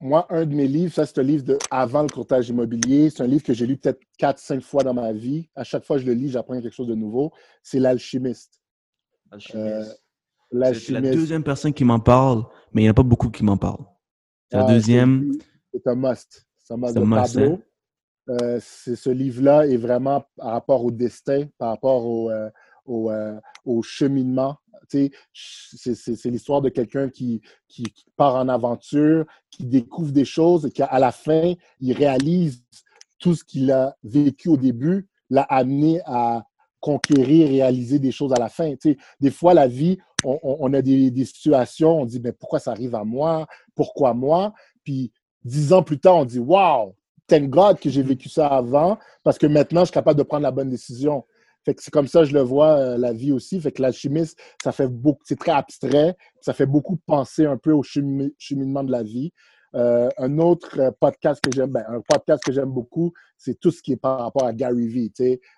[0.01, 3.09] Moi, un de mes livres, ça, c'est un livre de Avant le courtage immobilier.
[3.09, 5.49] C'est un livre que j'ai lu peut-être 4-5 fois dans ma vie.
[5.55, 7.32] À chaque fois que je le lis, j'apprends quelque chose de nouveau.
[7.62, 8.61] C'est L'Alchimiste.
[10.53, 10.86] L'Alchimiste.
[10.86, 13.44] C'est la deuxième personne qui m'en parle, mais il n'y en a pas beaucoup qui
[13.44, 13.84] m'en parlent.
[14.51, 15.32] la deuxième.
[15.72, 16.47] C'est un must.
[16.59, 17.53] C'est un must de Pablo.
[17.55, 17.59] Hein.
[18.28, 22.51] Euh, ce livre-là est vraiment par rapport au destin, par rapport au, euh,
[22.84, 24.57] au, euh, au cheminement.
[24.88, 25.11] C'est
[26.24, 27.84] l'histoire de quelqu'un qui, qui,
[28.16, 32.62] part en aventure, qui découvre des choses et qu'à la fin, il réalise
[33.18, 36.44] tout ce qu'il a vécu au début, l'a amené à
[36.87, 38.72] conquérir, réaliser des choses à la fin.
[39.20, 43.03] des fois, la vie, on, a des, situations, on dit, mais pourquoi ça arrive à
[43.03, 43.49] moi?
[43.74, 44.55] Pourquoi moi?
[44.84, 45.11] Puis
[45.45, 46.95] dix ans plus tard, on dit, wow,
[47.26, 50.45] thank God que j'ai vécu ça avant, parce que maintenant, je suis capable de prendre
[50.45, 51.24] la bonne décision.
[51.64, 53.61] Fait que c'est comme ça je le vois, euh, la vie aussi.
[53.61, 57.72] Fait que l'alchimiste, ça fait beaucoup, c'est très abstrait, ça fait beaucoup penser un peu
[57.72, 59.32] au cheminement de la vie.
[59.74, 63.70] Euh, un autre euh, podcast que j'aime, ben, un podcast que j'aime beaucoup, c'est tout
[63.70, 65.12] ce qui est par rapport à Gary Vee,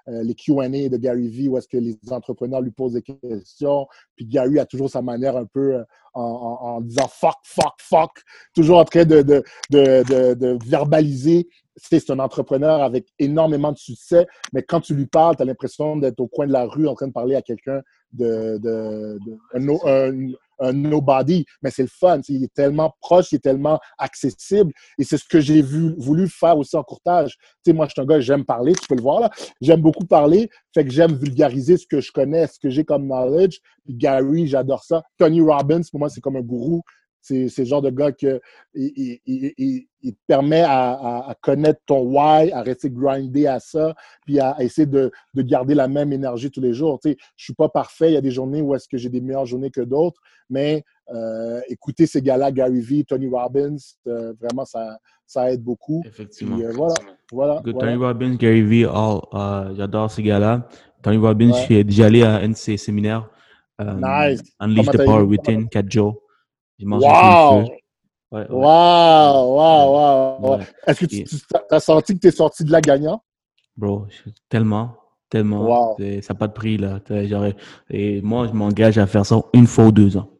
[0.08, 3.86] euh, les Q&A de Gary Vee, où est-ce que les entrepreneurs lui posent des questions,
[4.16, 5.84] puis Gary a toujours sa manière un peu
[6.14, 8.10] en, disant fuck, fuck, fuck,
[8.54, 11.48] toujours en train de, de, de, de verbaliser.
[11.76, 15.96] C'est un entrepreneur avec énormément de succès, mais quand tu lui parles, tu as l'impression
[15.96, 17.82] d'être au coin de la rue en train de parler à quelqu'un
[18.12, 19.18] de, de,
[19.54, 22.20] un, un nobody, mais c'est le fun.
[22.28, 24.72] Il est tellement proche, il est tellement accessible.
[24.98, 27.36] Et c'est ce que j'ai voulu faire aussi en courtage.
[27.64, 29.30] Tu sais, moi, je suis un gars, j'aime parler, tu peux le voir là.
[29.60, 33.06] J'aime beaucoup parler, fait que j'aime vulgariser ce que je connais, ce que j'ai comme
[33.06, 33.58] knowledge.
[33.88, 35.02] Gary, j'adore ça.
[35.16, 36.82] Tony Robbins, pour moi, c'est comme un gourou.
[37.20, 38.26] C'est le genre de gars qui
[38.74, 43.94] il, il, permet à, connaître ton why, à rester grindé à ça,
[44.24, 46.98] puis à, essayer de, de, garder la même énergie tous les jours.
[47.00, 48.10] Tu sais, je suis pas parfait.
[48.10, 50.84] Il y a des journées où est-ce que j'ai des meilleures journées que d'autres, mais
[51.10, 56.02] euh, écouter ces gars-là, Gary Vee, Tony Robbins, euh, vraiment, ça, ça aide beaucoup.
[56.06, 56.58] Effectivement.
[56.58, 56.94] Euh, voilà,
[57.32, 59.22] voilà, Tony Robbins, Gary Vee, oh,
[59.74, 60.68] j'adore ces gars-là.
[61.02, 63.30] Tony Robbins, je suis déjà allé à un de ses séminaires.
[63.80, 64.42] nice.
[64.60, 66.20] Unleash the Power Within, 4 jours.
[66.82, 67.64] Wow!
[68.30, 69.56] Ouais, Wow!
[69.56, 70.38] Wow!
[70.40, 70.60] Wow!
[70.86, 71.24] Est-ce que tu,
[71.70, 73.22] as senti que tu es sorti de là gagnant?
[73.76, 74.06] Bro,
[74.48, 74.96] tellement,
[75.30, 75.94] tellement.
[75.96, 75.96] Wow.
[76.22, 77.00] Ça n'a pas de prix, là.
[77.90, 80.30] Et moi, je m'engage à faire ça une fois ou deux ans.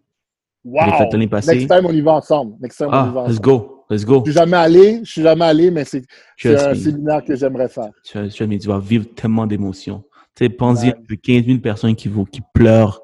[0.65, 0.87] Wow!
[1.17, 2.57] Next time, on y va ensemble.
[2.61, 3.85] Next time, on y ah, va let's go.
[3.91, 4.23] Let's go.
[4.27, 6.05] Je suis jamais allé, je suis jamais allé, mais c'est
[6.45, 7.91] un séminaire que j'aimerais faire.
[8.05, 10.05] Tu, tu, vas vivre tellement d'émotions.
[10.35, 11.17] Tu sais, pense-y, ouais.
[11.17, 13.01] 15 000 personnes qui, vont, qui pleurent,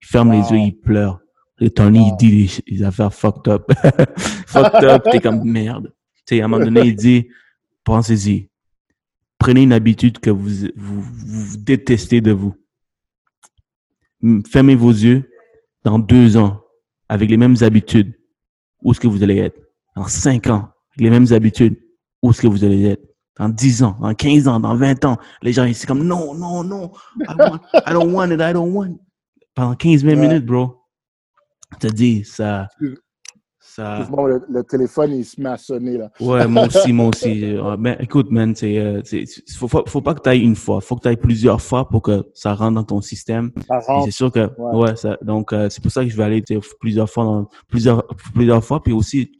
[0.00, 1.20] qui ferment les yeux, ils pleurent.
[1.60, 3.70] Et Tony, il dit des, affaires fucked up.
[4.46, 5.92] fucked up, t'es comme merde.
[6.26, 7.28] Tu sais, à un moment donné, il dit,
[7.84, 8.50] pensez-y.
[9.38, 12.54] Prenez une habitude que vous, vous, vous détestez de vous.
[14.48, 15.30] Fermez vos yeux
[15.84, 16.60] dans deux ans
[17.08, 18.18] avec les mêmes habitudes.
[18.82, 19.58] Où est-ce que vous allez être?
[19.94, 21.78] Dans cinq ans, avec les mêmes habitudes.
[22.22, 23.02] Où est-ce que vous allez être?
[23.38, 25.18] Dans dix ans, dans quinze ans, dans vingt ans.
[25.42, 26.90] Les gens, ils sont comme, non, non, non.
[27.20, 29.00] I don't, I don't want it, I don't want it.
[29.54, 30.85] Pendant 15 minutes, bro
[31.80, 32.68] te dis, ça,
[33.76, 34.08] ça.
[34.10, 36.10] Le, le téléphone, il se met à sonner, là.
[36.20, 37.56] Ouais, moi aussi, moi aussi.
[37.78, 39.02] Mais écoute, man, c'est, euh,
[39.58, 40.80] faut, faut, faut pas que tu ailles une fois.
[40.80, 43.50] Faut que tu ailles plusieurs fois pour que ça rentre dans ton système.
[44.04, 44.76] C'est sûr que, Ouais.
[44.90, 46.42] ouais, ça, donc, euh, c'est pour ça que je vais aller
[46.80, 48.82] plusieurs fois dans, plusieurs, plusieurs fois.
[48.82, 49.32] Puis aussi,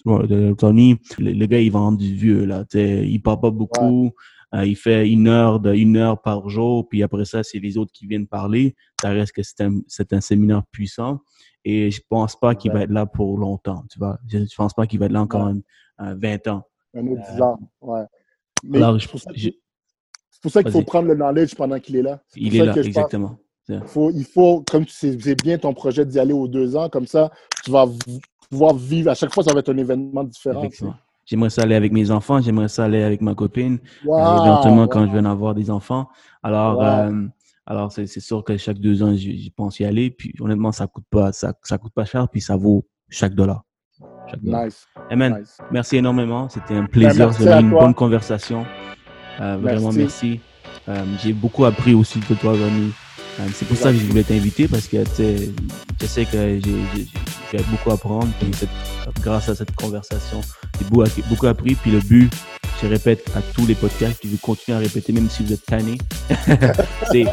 [0.58, 2.64] Tony, le, le gars, il va rendre du vieux, là.
[2.74, 4.12] Il parle pas beaucoup.
[4.54, 6.88] Euh, il fait une heure de une heure par jour.
[6.88, 8.74] Puis après ça, c'est les autres qui viennent parler.
[9.00, 11.20] Ça reste que c'est un, c'est un séminaire puissant.
[11.64, 14.18] Et je pense pas qu'il va être là pour longtemps, tu vois.
[14.28, 15.52] Je, je pense pas qu'il va être là encore Ouais.
[15.98, 16.62] un- un 20 ans.
[16.94, 17.58] Un autre 10 ans.
[17.80, 18.02] Ouais.
[18.62, 19.50] Mais Alors, c'est je- pour ça, je-
[20.30, 22.22] c'est pour ça qu'il faut prendre le knowledge pendant qu'il est là.
[22.36, 23.38] Il est là, exactement.
[23.86, 26.88] faut, il faut, comme tu sais c'est bien ton projet d'y aller aux deux ans,
[26.88, 27.32] comme ça,
[27.64, 27.84] tu vas
[28.48, 29.10] pouvoir vivre.
[29.10, 30.62] À chaque fois, ça va être un événement différent.
[31.26, 34.82] J'aimerais ça aller avec mes enfants, j'aimerais ça aller avec ma copine, euh, Wow, éventuellement
[34.82, 34.88] wow.
[34.88, 36.08] quand je viens d'avoir des enfants.
[36.42, 36.84] Alors, Wow.
[36.84, 37.26] euh,
[37.66, 40.10] alors c'est c'est sûr que chaque deux ans, j'y pense y aller.
[40.10, 43.62] Puis honnêtement, ça coûte pas, ça, ça coûte pas cher, puis ça vaut chaque dollar.
[44.30, 44.64] Chaque dollar.
[44.66, 44.86] Nice.
[45.10, 45.58] Nice.
[45.72, 46.48] merci énormément.
[46.48, 47.26] C'était un plaisir.
[47.26, 47.80] merci C'était une toi.
[47.80, 48.64] bonne conversation.
[49.40, 50.40] Euh, vraiment merci.
[50.88, 52.92] Euh, J'ai beaucoup appris aussi de toi, Ronnie.
[53.40, 55.36] Euh, c'est pour ça que je voulais t'inviter parce que tu sais,
[56.00, 57.06] je sais que j'ai-
[57.52, 58.28] j'ai- beaucoup apprendre.
[58.40, 58.68] Puis cette-
[59.22, 60.40] grâce à cette conversation,
[60.80, 60.86] j'ai
[61.22, 61.74] beaucoup, appris.
[61.74, 62.32] Puis le but,
[62.82, 65.52] je répète à tous les podcasts, puis je vais continuer à répéter même si vous
[65.52, 65.98] êtes tanné.
[67.10, 67.24] c'est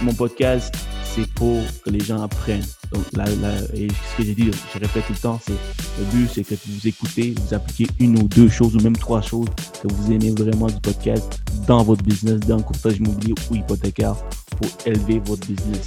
[0.00, 2.64] mon podcast, c'est pour que les gens apprennent.
[2.92, 5.52] Donc là, là et ce que j'ai dit, je répète tout le temps, c'est
[5.98, 9.22] le but, c'est que vous écoutez, vous appliquez une ou deux choses ou même trois
[9.22, 9.48] choses
[9.82, 14.14] que vous aimez vraiment du podcast dans votre business, dans le courtage immobilier ou hypothécaire
[14.60, 15.86] pour élever votre business.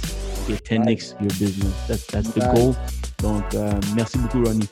[0.50, 1.72] Et 10x your business.
[1.86, 2.74] That's, that's the goal.
[3.22, 4.68] Donc, euh, merci beaucoup, Ronnie.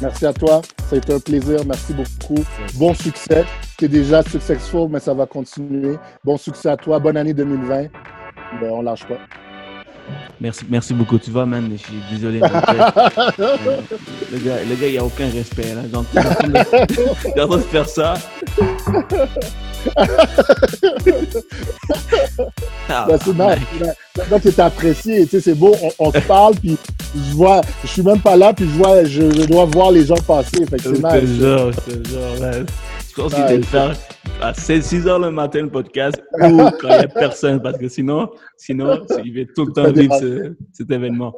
[0.00, 0.62] Merci à toi.
[0.88, 1.60] Ça a été un plaisir.
[1.66, 2.42] Merci beaucoup.
[2.74, 3.44] Bon succès.
[3.78, 5.96] Tu es déjà successful, mais ça va continuer.
[6.24, 7.00] Bon succès à toi.
[7.00, 7.88] Bonne année 2020.
[8.60, 9.18] Ben, on lâche pas.
[10.40, 11.18] Merci, merci beaucoup.
[11.18, 12.40] Tu vois, man, je suis désolé.
[12.40, 13.56] mais, euh,
[14.32, 15.74] le, gars, le gars, il a aucun respect.
[15.74, 15.82] Là.
[15.92, 18.14] Genre, il est en train de- faire ça.
[22.88, 23.92] Ah, Ben, c'est nice.
[24.16, 26.76] Maintenant que apprécié, tu sais, c'est beau, on, on se parle, puis
[27.14, 30.04] je vois, je suis même pas là, puis je vois, je, je dois voir les
[30.06, 30.64] gens passer.
[30.66, 32.66] Fait que c'est jure, je te jure, man.
[33.08, 33.94] Je pense qu'il faire
[34.40, 37.88] à 6 heures le matin le podcast ou quand il n'y a personne parce que
[37.88, 41.34] sinon, sinon, il va tout le temps vivre ce- cet événement.